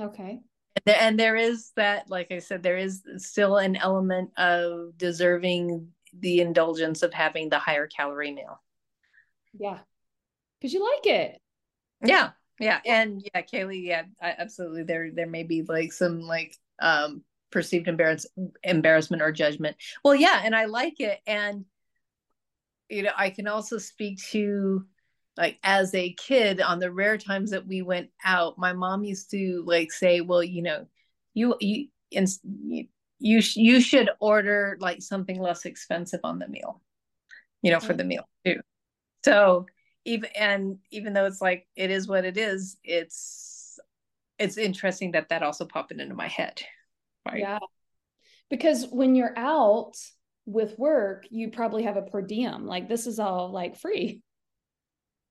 okay. 0.00 0.40
And 0.76 0.82
there, 0.84 0.96
and 1.00 1.20
there 1.20 1.36
is 1.36 1.72
that, 1.76 2.08
like 2.10 2.30
I 2.30 2.38
said, 2.38 2.62
there 2.62 2.76
is 2.76 3.02
still 3.16 3.56
an 3.56 3.76
element 3.76 4.30
of 4.36 4.96
deserving 4.96 5.88
the 6.18 6.40
indulgence 6.40 7.02
of 7.02 7.12
having 7.14 7.48
the 7.48 7.58
higher 7.58 7.86
calorie 7.86 8.32
meal. 8.32 8.60
Yeah. 9.58 9.78
Because 10.60 10.72
you 10.72 10.82
like 10.82 11.06
it. 11.06 11.40
Yeah 12.04 12.30
yeah. 12.62 12.80
And 12.86 13.22
yeah 13.34 13.42
kaylee 13.42 13.84
yeah 13.84 14.04
I, 14.20 14.34
absolutely. 14.38 14.84
There 14.84 15.10
there 15.12 15.26
may 15.26 15.42
be 15.42 15.62
like 15.62 15.92
some 15.92 16.20
like 16.20 16.56
um 16.80 17.22
perceived 17.50 17.88
embarrass 17.88 18.26
embarrassment 18.62 19.22
or 19.22 19.32
judgment. 19.32 19.76
Well 20.04 20.14
yeah 20.14 20.40
and 20.44 20.54
i 20.54 20.66
like 20.66 21.00
it. 21.00 21.20
And 21.26 21.64
you 22.88 23.02
know 23.02 23.12
i 23.16 23.30
can 23.30 23.48
also 23.48 23.78
speak 23.78 24.22
to 24.30 24.84
like 25.38 25.58
as 25.62 25.94
a 25.94 26.12
kid 26.12 26.60
on 26.60 26.78
the 26.78 26.90
rare 26.90 27.16
times 27.16 27.50
that 27.50 27.66
we 27.66 27.80
went 27.80 28.10
out 28.22 28.58
my 28.58 28.74
mom 28.74 29.02
used 29.02 29.30
to 29.30 29.64
like 29.66 29.90
say 29.90 30.20
well 30.20 30.42
you 30.42 30.60
know 30.60 30.86
you 31.32 31.56
you 31.60 31.86
and 32.14 32.28
you 32.66 32.86
you, 33.18 33.40
you 33.54 33.80
should 33.80 34.10
order 34.20 34.76
like 34.80 35.00
something 35.00 35.40
less 35.40 35.64
expensive 35.64 36.20
on 36.22 36.38
the 36.38 36.48
meal 36.48 36.82
you 37.62 37.70
know 37.70 37.80
for 37.80 37.94
the 37.94 38.04
meal 38.04 38.28
too. 38.44 38.60
So 39.24 39.66
even 40.04 40.30
and 40.36 40.78
even 40.90 41.12
though 41.12 41.26
it's 41.26 41.40
like 41.40 41.66
it 41.76 41.90
is 41.90 42.08
what 42.08 42.24
it 42.24 42.36
is 42.36 42.76
it's 42.82 43.78
it's 44.38 44.58
interesting 44.58 45.12
that 45.12 45.28
that 45.28 45.42
also 45.42 45.64
popped 45.64 45.92
into 45.92 46.14
my 46.14 46.28
head 46.28 46.60
right 47.26 47.40
yeah 47.40 47.58
because 48.50 48.86
when 48.90 49.14
you're 49.14 49.36
out 49.36 49.92
with 50.46 50.78
work 50.78 51.26
you 51.30 51.50
probably 51.50 51.84
have 51.84 51.96
a 51.96 52.02
per 52.02 52.20
diem 52.20 52.66
like 52.66 52.88
this 52.88 53.06
is 53.06 53.18
all 53.18 53.50
like 53.52 53.76
free 53.76 54.22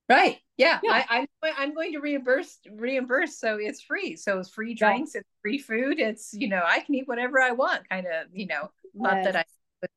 right 0.10 0.38
yeah, 0.58 0.80
yeah. 0.84 1.04
I, 1.10 1.20
I'm, 1.20 1.28
I'm 1.58 1.74
going 1.74 1.94
to 1.94 2.00
reimburse 2.00 2.60
reimburse 2.72 3.40
so 3.40 3.58
it's 3.60 3.82
free 3.82 4.16
so 4.16 4.40
it's 4.40 4.50
free 4.50 4.76
drinks 4.76 5.12
yeah. 5.16 5.22
it's 5.22 5.30
free 5.42 5.58
food 5.58 6.00
it's 6.00 6.34
you 6.34 6.50
know 6.50 6.62
i 6.66 6.80
can 6.80 6.96
eat 6.96 7.08
whatever 7.08 7.42
i 7.42 7.52
want 7.52 7.88
kind 7.90 8.06
of 8.06 8.28
you 8.32 8.46
know 8.46 8.70
yes. 8.84 8.94
not 8.94 9.24
that 9.24 9.36
i 9.36 9.44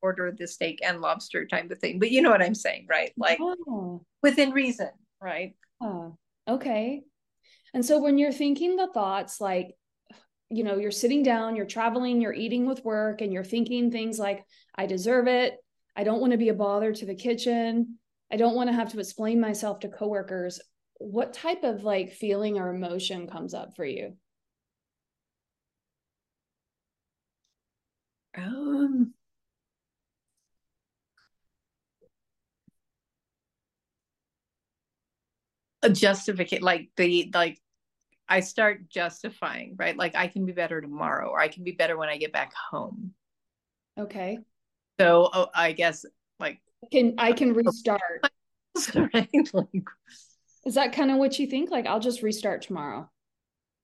order 0.02 0.34
the 0.36 0.46
steak 0.46 0.80
and 0.84 1.00
lobster 1.00 1.46
type 1.46 1.70
of 1.70 1.78
thing 1.78 1.98
but 1.98 2.10
you 2.10 2.22
know 2.22 2.30
what 2.30 2.42
i'm 2.42 2.54
saying 2.54 2.86
right 2.88 3.12
like 3.16 3.38
oh 3.40 4.04
within 4.24 4.52
reason, 4.52 4.88
right? 5.20 5.54
Oh, 5.82 6.16
okay. 6.48 7.02
And 7.74 7.84
so 7.84 8.00
when 8.00 8.16
you're 8.16 8.32
thinking 8.32 8.74
the 8.74 8.88
thoughts 8.92 9.38
like, 9.38 9.76
you 10.48 10.64
know, 10.64 10.76
you're 10.76 10.90
sitting 10.90 11.22
down, 11.22 11.56
you're 11.56 11.66
traveling, 11.66 12.22
you're 12.22 12.32
eating 12.32 12.66
with 12.66 12.84
work, 12.84 13.20
and 13.20 13.32
you're 13.32 13.44
thinking 13.44 13.90
things 13.90 14.18
like, 14.18 14.44
I 14.74 14.86
deserve 14.86 15.28
it. 15.28 15.58
I 15.94 16.04
don't 16.04 16.20
want 16.20 16.32
to 16.32 16.38
be 16.38 16.48
a 16.48 16.54
bother 16.54 16.92
to 16.92 17.06
the 17.06 17.14
kitchen. 17.14 17.98
I 18.32 18.36
don't 18.36 18.54
want 18.54 18.70
to 18.70 18.74
have 18.74 18.90
to 18.92 18.98
explain 18.98 19.40
myself 19.40 19.80
to 19.80 19.88
coworkers. 19.88 20.58
What 20.98 21.34
type 21.34 21.62
of 21.62 21.84
like 21.84 22.12
feeling 22.12 22.58
or 22.58 22.74
emotion 22.74 23.26
comes 23.26 23.52
up 23.52 23.76
for 23.76 23.84
you? 23.84 24.16
Um, 28.36 29.12
justification 35.90 36.64
like 36.64 36.88
the 36.96 37.30
like 37.34 37.60
i 38.28 38.40
start 38.40 38.88
justifying 38.88 39.74
right? 39.78 39.96
Like 39.96 40.14
i 40.14 40.28
can 40.28 40.46
be 40.46 40.52
better 40.52 40.80
tomorrow 40.80 41.28
or 41.28 41.40
i 41.40 41.48
can 41.48 41.64
be 41.64 41.72
better 41.72 41.96
when 41.96 42.08
i 42.08 42.16
get 42.16 42.32
back 42.32 42.52
home. 42.54 43.12
Okay. 43.98 44.38
So 44.98 45.30
oh, 45.32 45.48
i 45.54 45.72
guess 45.72 46.04
like 46.40 46.60
can 46.92 47.14
i 47.18 47.32
can 47.32 47.52
restart. 47.54 48.00
Right 48.94 49.28
like, 49.52 49.68
is 50.66 50.74
that 50.74 50.92
kind 50.92 51.10
of 51.10 51.18
what 51.18 51.38
you 51.38 51.46
think? 51.46 51.70
Like 51.70 51.86
i'll 51.86 52.00
just 52.00 52.22
restart 52.22 52.62
tomorrow. 52.62 53.10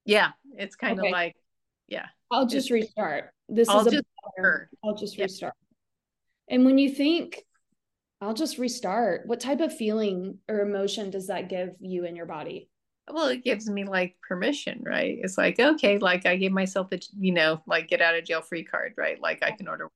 Yeah 0.04 0.30
it's 0.56 0.76
kind 0.76 0.98
okay. 0.98 1.08
of 1.08 1.12
like 1.12 1.36
yeah. 1.90 2.06
I'll 2.30 2.46
just 2.46 2.70
restart. 2.70 3.32
This 3.48 3.68
I'll 3.68 3.86
is 3.86 3.94
a 3.94 4.02
i'll 4.84 4.94
just 4.94 5.18
yeah. 5.18 5.24
restart. 5.24 5.54
And 6.48 6.64
when 6.64 6.78
you 6.78 6.88
think 6.88 7.44
I'll 8.20 8.34
just 8.34 8.58
restart. 8.58 9.26
What 9.26 9.40
type 9.40 9.60
of 9.60 9.74
feeling 9.74 10.38
or 10.48 10.60
emotion 10.60 11.10
does 11.10 11.28
that 11.28 11.48
give 11.48 11.76
you 11.80 12.04
in 12.04 12.16
your 12.16 12.26
body? 12.26 12.68
Well, 13.10 13.28
it 13.28 13.42
gives 13.42 13.68
me 13.68 13.84
like 13.84 14.16
permission, 14.26 14.82
right? 14.84 15.18
It's 15.22 15.38
like, 15.38 15.58
okay, 15.58 15.98
like 15.98 16.26
I 16.26 16.36
gave 16.36 16.52
myself 16.52 16.92
a, 16.92 17.00
you 17.18 17.32
know, 17.32 17.62
like 17.66 17.88
get 17.88 18.00
out 18.00 18.14
of 18.14 18.24
jail 18.24 18.42
free 18.42 18.62
card, 18.62 18.94
right? 18.96 19.20
Like 19.20 19.42
I 19.42 19.52
can 19.52 19.68
order. 19.68 19.88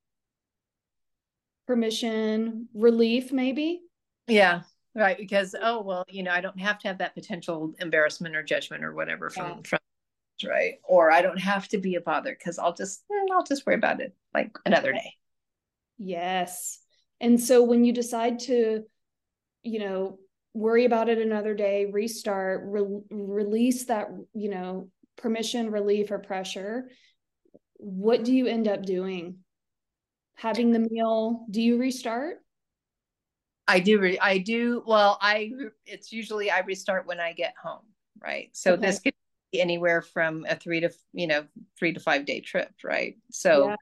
permission, 1.67 2.69
relief, 2.75 3.31
maybe. 3.33 3.83
Yeah, 4.27 4.63
right. 4.95 5.17
Because 5.17 5.55
oh 5.61 5.83
well, 5.83 6.05
you 6.09 6.23
know, 6.23 6.33
I 6.33 6.41
don't 6.41 6.59
have 6.61 6.79
to 6.81 6.89
have 6.89 6.99
that 6.99 7.15
potential 7.15 7.75
embarrassment 7.79 8.35
or 8.35 8.43
judgment 8.43 8.85
or 8.85 8.95
whatever 8.95 9.31
from 9.31 9.49
yeah. 9.49 9.57
from 9.65 9.79
right, 10.49 10.75
or 10.83 11.13
I 11.13 11.23
don't 11.23 11.41
have 11.41 11.69
to 11.69 11.79
be 11.79 11.95
a 11.97 12.01
bother 12.01 12.35
because 12.37 12.59
I'll 12.59 12.75
just 12.75 13.05
eh, 13.13 13.33
I'll 13.33 13.45
just 13.45 13.67
worry 13.67 13.77
about 13.77 14.01
it 14.01 14.15
like 14.33 14.57
another 14.65 14.93
day. 14.93 15.15
Yes, 15.99 16.79
and 17.21 17.41
so 17.41 17.63
when 17.63 17.85
you 17.85 17.93
decide 17.93 18.41
to, 18.41 18.83
you 19.63 19.79
know, 19.79 20.19
worry 20.53 20.85
about 20.85 21.09
it 21.09 21.19
another 21.19 21.55
day, 21.55 21.87
restart, 21.87 22.63
re- 22.65 23.01
release 23.11 23.87
that, 23.87 24.09
you 24.35 24.51
know, 24.51 24.89
permission, 25.17 25.71
relief, 25.71 26.11
or 26.11 26.19
pressure. 26.19 26.91
What 27.77 28.25
do 28.25 28.33
you 28.33 28.47
end 28.47 28.69
up 28.69 28.83
doing? 28.83 29.39
having 30.35 30.73
the 30.73 30.87
meal 30.91 31.47
do 31.51 31.63
you 31.63 31.79
restart 31.79 32.39
i 33.69 33.79
do 33.79 33.99
re- 33.99 34.19
i 34.19 34.39
do 34.39 34.83
well 34.87 35.19
i 35.21 35.51
it's 35.87 36.13
usually 36.13 36.51
i 36.51 36.61
restart 36.61 37.07
when 37.07 37.21
i 37.21 37.33
get 37.33 37.55
home 37.63 37.85
right 38.21 38.51
so 38.53 38.73
okay. 38.73 38.87
this 38.87 38.99
could 38.99 39.15
be 39.53 39.61
anywhere 39.61 40.03
from 40.03 40.45
a 40.49 40.57
three 40.57 40.81
to 40.81 40.91
you 41.13 41.27
know 41.27 41.45
three 41.79 41.93
to 41.93 42.01
five 42.01 42.25
day 42.25 42.41
trip 42.41 42.71
right 42.83 43.17
so 43.31 43.69
yeah. 43.69 43.77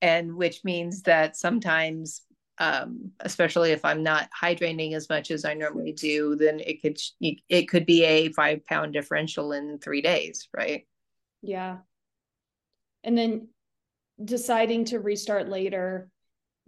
and 0.00 0.34
which 0.34 0.64
means 0.64 1.02
that 1.02 1.36
sometimes 1.36 2.22
um, 2.58 3.10
especially 3.20 3.72
if 3.72 3.84
i'm 3.84 4.02
not 4.02 4.28
hydrating 4.30 4.94
as 4.94 5.08
much 5.08 5.30
as 5.30 5.44
i 5.44 5.54
normally 5.54 5.92
do 5.92 6.36
then 6.36 6.60
it 6.60 6.80
could 6.80 6.98
it 7.20 7.68
could 7.68 7.86
be 7.86 8.04
a 8.04 8.28
five 8.32 8.64
pound 8.64 8.92
differential 8.92 9.52
in 9.52 9.78
three 9.78 10.02
days 10.02 10.48
right? 10.56 10.86
Yeah. 11.44 11.78
And 13.02 13.16
then 13.18 13.48
deciding 14.22 14.86
to 14.86 15.00
restart 15.00 15.48
later 15.48 16.08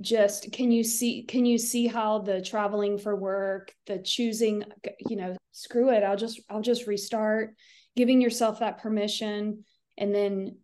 just 0.01 0.53
can 0.53 0.71
you 0.71 0.85
see 0.85 1.23
can 1.23 1.47
you 1.47 1.57
see 1.57 1.87
how 1.87 2.19
the 2.19 2.43
traveling 2.43 2.99
for 2.99 3.17
work 3.17 3.73
the 3.87 3.99
choosing 3.99 4.63
you 5.09 5.17
know 5.17 5.35
screw 5.53 5.91
it 5.91 6.03
i'll 6.03 6.17
just 6.17 6.39
i'll 6.51 6.61
just 6.61 6.87
restart 6.87 7.55
giving 7.95 8.21
yourself 8.21 8.59
that 8.59 8.77
permission 8.83 9.65
and 9.97 10.15
then 10.15 10.55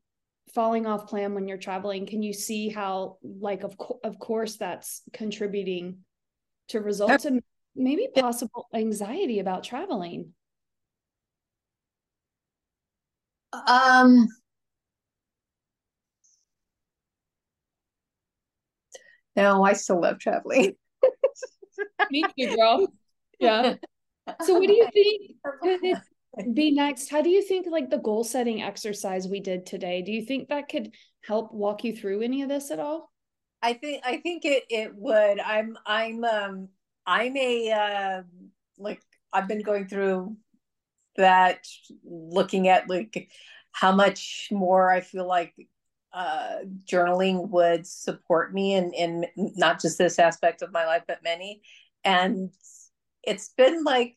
falling 0.55 0.87
off 0.87 1.07
plan 1.09 1.35
when 1.35 1.49
you're 1.49 1.59
traveling 1.59 2.07
can 2.07 2.23
you 2.23 2.33
see 2.33 2.69
how 2.69 3.17
like 3.23 3.63
of, 3.63 3.77
co- 3.79 4.01
of 4.05 4.19
course 4.19 4.57
that's 4.57 5.03
contributing 5.13 5.99
to 6.69 6.81
results 6.81 7.25
and 7.25 7.43
maybe 7.75 8.09
possible 8.15 8.67
anxiety 8.75 9.39
about 9.39 9.65
traveling 9.65 10.33
um 13.67 14.29
No, 19.37 19.65
I 19.65 19.73
still 19.73 20.01
love 20.01 20.19
traveling. 20.19 20.75
Me 22.11 22.25
too, 22.39 22.57
girl. 22.57 22.89
Yeah. 23.39 23.75
So 24.43 24.55
what 24.55 24.69
do 24.69 24.73
you 24.73 24.87
think 24.93 25.97
be 26.55 26.71
next? 26.71 27.11
How 27.11 27.23
do 27.23 27.29
you 27.29 27.43
think 27.43 27.67
like 27.71 27.91
the 27.91 27.99
goal 27.99 28.25
setting 28.25 28.63
exercise 28.63 29.29
we 29.29 29.41
did 29.41 29.67
today? 29.67 30.03
Do 30.03 30.13
you 30.13 30.25
think 30.25 30.49
that 30.49 30.69
could 30.69 30.95
help 31.25 31.53
walk 31.53 31.85
you 31.85 31.95
through 31.95 32.23
any 32.23 32.43
of 32.43 32.49
this 32.49 32.71
at 32.71 32.79
all? 32.79 33.13
I 33.63 33.75
think 33.75 34.03
I 34.05 34.19
think 34.19 34.45
it 34.45 34.65
it 34.71 34.95
would. 34.95 35.39
I'm 35.41 35.77
I'm 35.87 36.25
um 36.25 36.69
I'm 37.07 37.37
a 37.37 37.71
uh 37.71 38.23
like 38.79 39.01
I've 39.33 39.49
been 39.49 39.63
going 39.63 39.89
through 39.89 40.37
that 41.17 41.67
looking 42.05 42.69
at 42.69 42.89
like 42.89 43.31
how 43.73 43.93
much 43.93 44.49
more 44.51 44.91
I 44.91 45.01
feel 45.01 45.27
like 45.27 45.55
uh, 46.13 46.59
journaling 46.85 47.49
would 47.49 47.87
support 47.87 48.53
me 48.53 48.75
in 48.75 48.93
in 48.93 49.27
not 49.37 49.81
just 49.81 49.99
this 49.99 50.19
aspect 50.19 50.63
of 50.63 50.73
my 50.73 50.85
life, 50.85 51.03
but 51.07 51.23
many. 51.25 51.63
And 52.05 52.51
it's 53.23 53.51
been 53.57 53.85
like 53.85 54.17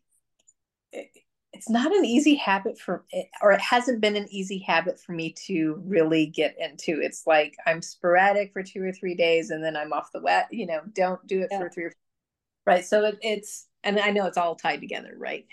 it's 1.56 1.70
not 1.70 1.96
an 1.96 2.06
easy 2.06 2.36
habit 2.36 2.78
for 2.78 3.06
or 3.42 3.52
it 3.52 3.62
hasn't 3.62 4.02
been 4.02 4.16
an 4.16 4.28
easy 4.30 4.60
habit 4.60 5.00
for 5.00 5.14
me 5.14 5.32
to 5.32 5.82
really 5.86 6.26
get 6.26 6.56
into 6.60 7.00
it's 7.02 7.26
like 7.26 7.56
i'm 7.66 7.82
sporadic 7.82 8.52
for 8.54 8.62
two 8.62 8.84
or 8.84 8.92
three 8.92 9.16
days 9.16 9.50
and 9.50 9.64
then 9.64 9.76
i'm 9.76 9.94
off 9.94 10.12
the 10.12 10.22
wet 10.22 10.48
you 10.52 10.66
know 10.66 10.82
don't 10.94 11.26
do 11.28 11.42
it 11.42 11.48
yeah. 11.52 11.60
for 11.60 11.70
three 11.70 11.86
or 11.86 11.92
four. 11.92 12.74
right 12.74 12.86
so 12.86 13.06
it, 13.06 13.18
it's 13.22 13.68
and 13.84 14.00
i 14.00 14.12
know 14.12 14.26
it's 14.26 14.38
all 14.38 14.56
tied 14.56 14.82
together 14.82 15.14
right 15.18 15.46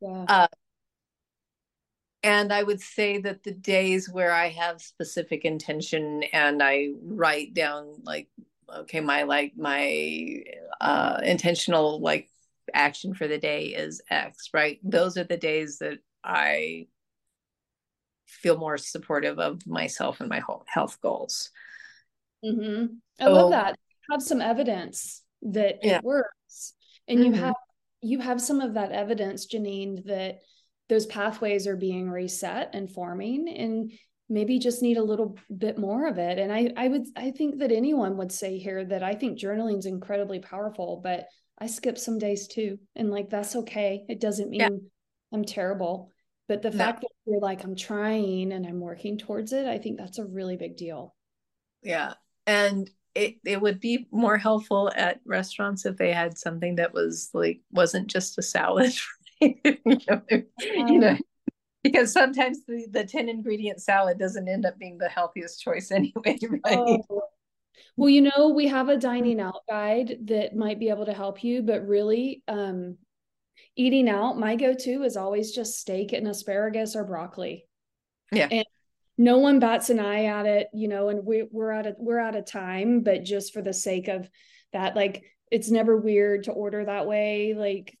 yeah. 0.00 0.24
Uh, 0.28 0.46
and 2.22 2.52
I 2.52 2.64
would 2.64 2.80
say 2.80 3.18
that 3.18 3.44
the 3.44 3.52
days 3.52 4.10
where 4.10 4.32
I 4.32 4.48
have 4.48 4.82
specific 4.82 5.44
intention 5.44 6.24
and 6.32 6.60
I 6.60 6.88
write 7.00 7.54
down 7.54 8.00
like, 8.02 8.28
okay, 8.74 9.00
my 9.00 9.22
like 9.22 9.52
my 9.56 10.42
uh, 10.80 11.20
intentional 11.22 12.00
like 12.00 12.28
action 12.74 13.14
for 13.14 13.28
the 13.28 13.38
day 13.38 13.66
is 13.66 14.02
X, 14.10 14.50
right? 14.52 14.78
Those 14.82 15.16
are 15.16 15.24
the 15.24 15.36
days 15.36 15.78
that 15.78 15.98
I 16.24 16.86
feel 18.26 18.58
more 18.58 18.78
supportive 18.78 19.38
of 19.38 19.66
myself 19.66 20.20
and 20.20 20.28
my 20.28 20.40
whole 20.40 20.64
health 20.66 21.00
goals. 21.00 21.50
Mm-hmm. 22.44 22.94
I 23.20 23.24
so, 23.24 23.32
love 23.32 23.50
that. 23.50 23.78
Have 24.10 24.22
some 24.22 24.40
evidence 24.40 25.22
that 25.42 25.80
yeah. 25.82 25.98
it 25.98 26.04
works, 26.04 26.74
and 27.08 27.18
mm-hmm. 27.18 27.34
you 27.34 27.40
have 27.40 27.54
you 28.02 28.18
have 28.20 28.40
some 28.40 28.60
of 28.60 28.74
that 28.74 28.92
evidence, 28.92 29.46
Janine, 29.46 30.04
that 30.06 30.40
those 30.88 31.06
pathways 31.06 31.66
are 31.66 31.76
being 31.76 32.08
reset 32.08 32.70
and 32.72 32.90
forming 32.90 33.48
and 33.48 33.92
maybe 34.28 34.58
just 34.58 34.82
need 34.82 34.96
a 34.96 35.02
little 35.02 35.36
bit 35.56 35.78
more 35.78 36.08
of 36.08 36.18
it 36.18 36.38
and 36.38 36.52
i 36.52 36.70
i 36.76 36.88
would 36.88 37.06
i 37.16 37.30
think 37.30 37.58
that 37.58 37.70
anyone 37.70 38.16
would 38.16 38.32
say 38.32 38.58
here 38.58 38.84
that 38.84 39.02
i 39.02 39.14
think 39.14 39.38
journaling 39.38 39.78
is 39.78 39.86
incredibly 39.86 40.40
powerful 40.40 41.00
but 41.02 41.26
i 41.58 41.66
skip 41.66 41.98
some 41.98 42.18
days 42.18 42.46
too 42.46 42.78
and 42.94 43.10
like 43.10 43.30
that's 43.30 43.56
okay 43.56 44.04
it 44.08 44.20
doesn't 44.20 44.50
mean 44.50 44.60
yeah. 44.60 44.68
i'm 45.32 45.44
terrible 45.44 46.10
but 46.48 46.62
the 46.62 46.70
no. 46.70 46.76
fact 46.76 47.00
that 47.00 47.10
you're 47.26 47.40
like 47.40 47.64
i'm 47.64 47.76
trying 47.76 48.52
and 48.52 48.66
i'm 48.66 48.80
working 48.80 49.18
towards 49.18 49.52
it 49.52 49.66
i 49.66 49.78
think 49.78 49.98
that's 49.98 50.18
a 50.18 50.24
really 50.24 50.56
big 50.56 50.76
deal 50.76 51.14
yeah 51.82 52.14
and 52.46 52.90
it, 53.14 53.36
it 53.46 53.60
would 53.62 53.80
be 53.80 54.06
more 54.10 54.36
helpful 54.36 54.92
at 54.94 55.20
restaurants 55.24 55.86
if 55.86 55.96
they 55.96 56.12
had 56.12 56.36
something 56.36 56.76
that 56.76 56.92
was 56.92 57.30
like 57.32 57.60
wasn't 57.72 58.08
just 58.08 58.36
a 58.38 58.42
salad 58.42 58.92
you, 59.40 59.54
know, 59.84 60.22
you 60.60 60.98
know 60.98 61.16
because 61.82 62.12
sometimes 62.12 62.58
the, 62.66 62.86
the 62.90 63.04
10 63.04 63.28
ingredient 63.28 63.80
salad 63.80 64.18
doesn't 64.18 64.48
end 64.48 64.66
up 64.66 64.78
being 64.78 64.98
the 64.98 65.08
healthiest 65.08 65.62
choice 65.62 65.90
anyway 65.92 66.36
right 66.64 66.78
oh. 67.10 67.22
Well 67.96 68.08
you 68.08 68.20
know 68.20 68.52
we 68.54 68.66
have 68.66 68.88
a 68.88 68.96
dining 68.96 69.40
out 69.40 69.62
guide 69.68 70.16
that 70.24 70.56
might 70.56 70.78
be 70.78 70.88
able 70.88 71.06
to 71.06 71.12
help 71.12 71.42
you 71.42 71.62
but 71.62 71.86
really 71.86 72.42
um 72.48 72.96
eating 73.74 74.08
out 74.08 74.38
my 74.38 74.56
go-to 74.56 75.02
is 75.02 75.16
always 75.16 75.52
just 75.52 75.78
steak 75.78 76.12
and 76.12 76.26
asparagus 76.26 76.96
or 76.96 77.04
broccoli 77.04 77.66
yeah 78.32 78.48
and 78.50 78.66
no 79.18 79.38
one 79.38 79.58
bats 79.58 79.90
an 79.90 79.98
eye 79.98 80.24
at 80.26 80.46
it 80.46 80.68
you 80.74 80.88
know 80.88 81.08
and 81.08 81.24
we, 81.24 81.44
we're 81.50 81.72
out 81.72 81.86
of 81.86 81.94
we're 81.98 82.18
out 82.18 82.36
of 82.36 82.44
time 82.44 83.00
but 83.00 83.24
just 83.24 83.52
for 83.52 83.62
the 83.62 83.72
sake 83.72 84.08
of 84.08 84.28
that 84.72 84.94
like 84.94 85.24
it's 85.50 85.70
never 85.70 85.96
weird 85.96 86.44
to 86.44 86.52
order 86.52 86.84
that 86.84 87.06
way 87.06 87.54
like 87.56 87.96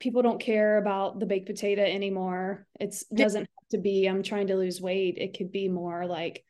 people 0.00 0.22
don't 0.22 0.40
care 0.40 0.78
about 0.78 1.18
the 1.18 1.26
baked 1.26 1.46
potato 1.46 1.82
anymore. 1.82 2.66
It 2.78 2.94
doesn't 3.12 3.42
have 3.42 3.68
to 3.70 3.78
be 3.78 4.06
I'm 4.06 4.22
trying 4.22 4.48
to 4.48 4.56
lose 4.56 4.80
weight. 4.80 5.18
It 5.18 5.36
could 5.36 5.50
be 5.50 5.68
more 5.68 6.06
like 6.06 6.44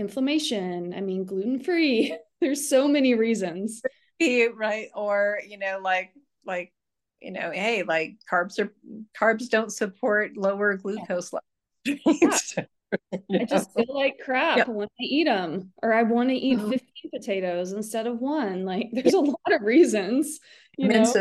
inflammation. 0.00 0.94
I 0.96 1.00
mean, 1.00 1.24
gluten 1.24 1.60
free. 1.60 2.16
There's 2.40 2.68
so 2.68 2.88
many 2.88 3.14
reasons. 3.14 3.82
Right. 4.20 4.88
Or, 4.94 5.38
you 5.46 5.58
know, 5.58 5.78
like 5.82 6.12
like, 6.44 6.72
you 7.20 7.30
know, 7.30 7.50
hey, 7.50 7.84
like 7.84 8.16
carbs 8.30 8.58
are 8.58 8.74
carbs 9.18 9.48
don't 9.48 9.72
support 9.72 10.36
lower 10.36 10.76
glucose 10.76 11.32
levels. 11.32 12.54
Yeah. 12.56 12.64
I 13.32 13.44
just 13.44 13.72
feel 13.72 13.86
like 13.88 14.18
crap 14.24 14.56
yep. 14.58 14.68
when 14.68 14.88
I 14.88 15.02
eat 15.02 15.24
them, 15.24 15.72
or 15.82 15.92
I 15.92 16.02
want 16.02 16.30
to 16.30 16.34
eat 16.34 16.58
mm-hmm. 16.58 16.70
15 16.70 17.10
potatoes 17.14 17.72
instead 17.72 18.08
of 18.08 18.18
one. 18.18 18.64
Like, 18.64 18.88
there's 18.92 19.14
a 19.14 19.20
lot 19.20 19.38
of 19.52 19.62
reasons, 19.62 20.40
you 20.76 20.88
know. 20.88 21.12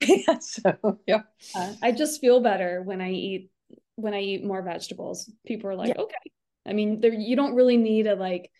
yeah, 0.00 0.38
so 0.38 1.00
yeah. 1.06 1.22
Uh, 1.56 1.74
I 1.82 1.90
just 1.92 2.20
feel 2.20 2.40
better 2.40 2.82
when 2.82 3.00
I 3.00 3.10
eat 3.10 3.50
when 3.96 4.14
I 4.14 4.20
eat 4.20 4.44
more 4.44 4.62
vegetables. 4.62 5.30
People 5.44 5.70
are 5.70 5.74
like, 5.74 5.88
yeah. 5.88 6.02
okay. 6.02 6.30
I 6.68 6.72
mean, 6.72 7.00
there 7.00 7.12
you 7.12 7.36
don't 7.36 7.54
really 7.54 7.76
need 7.76 8.06
a 8.06 8.14
like 8.14 8.50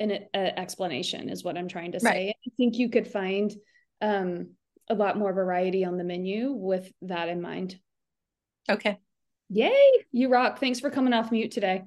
an 0.00 0.10
a 0.34 0.58
explanation 0.58 1.28
is 1.28 1.44
what 1.44 1.56
I'm 1.56 1.68
trying 1.68 1.92
to 1.92 2.00
say. 2.00 2.06
Right. 2.06 2.36
I 2.46 2.50
think 2.56 2.76
you 2.76 2.90
could 2.90 3.06
find 3.06 3.52
um 4.00 4.50
a 4.90 4.94
lot 4.94 5.18
more 5.18 5.32
variety 5.32 5.84
on 5.84 5.98
the 5.98 6.04
menu 6.04 6.52
with 6.52 6.90
that 7.02 7.28
in 7.28 7.40
mind. 7.40 7.78
Okay. 8.70 8.98
Yay, 9.50 9.90
you 10.12 10.28
rock. 10.28 10.58
Thanks 10.58 10.80
for 10.80 10.90
coming 10.90 11.12
off 11.12 11.32
mute 11.32 11.52
today. 11.52 11.84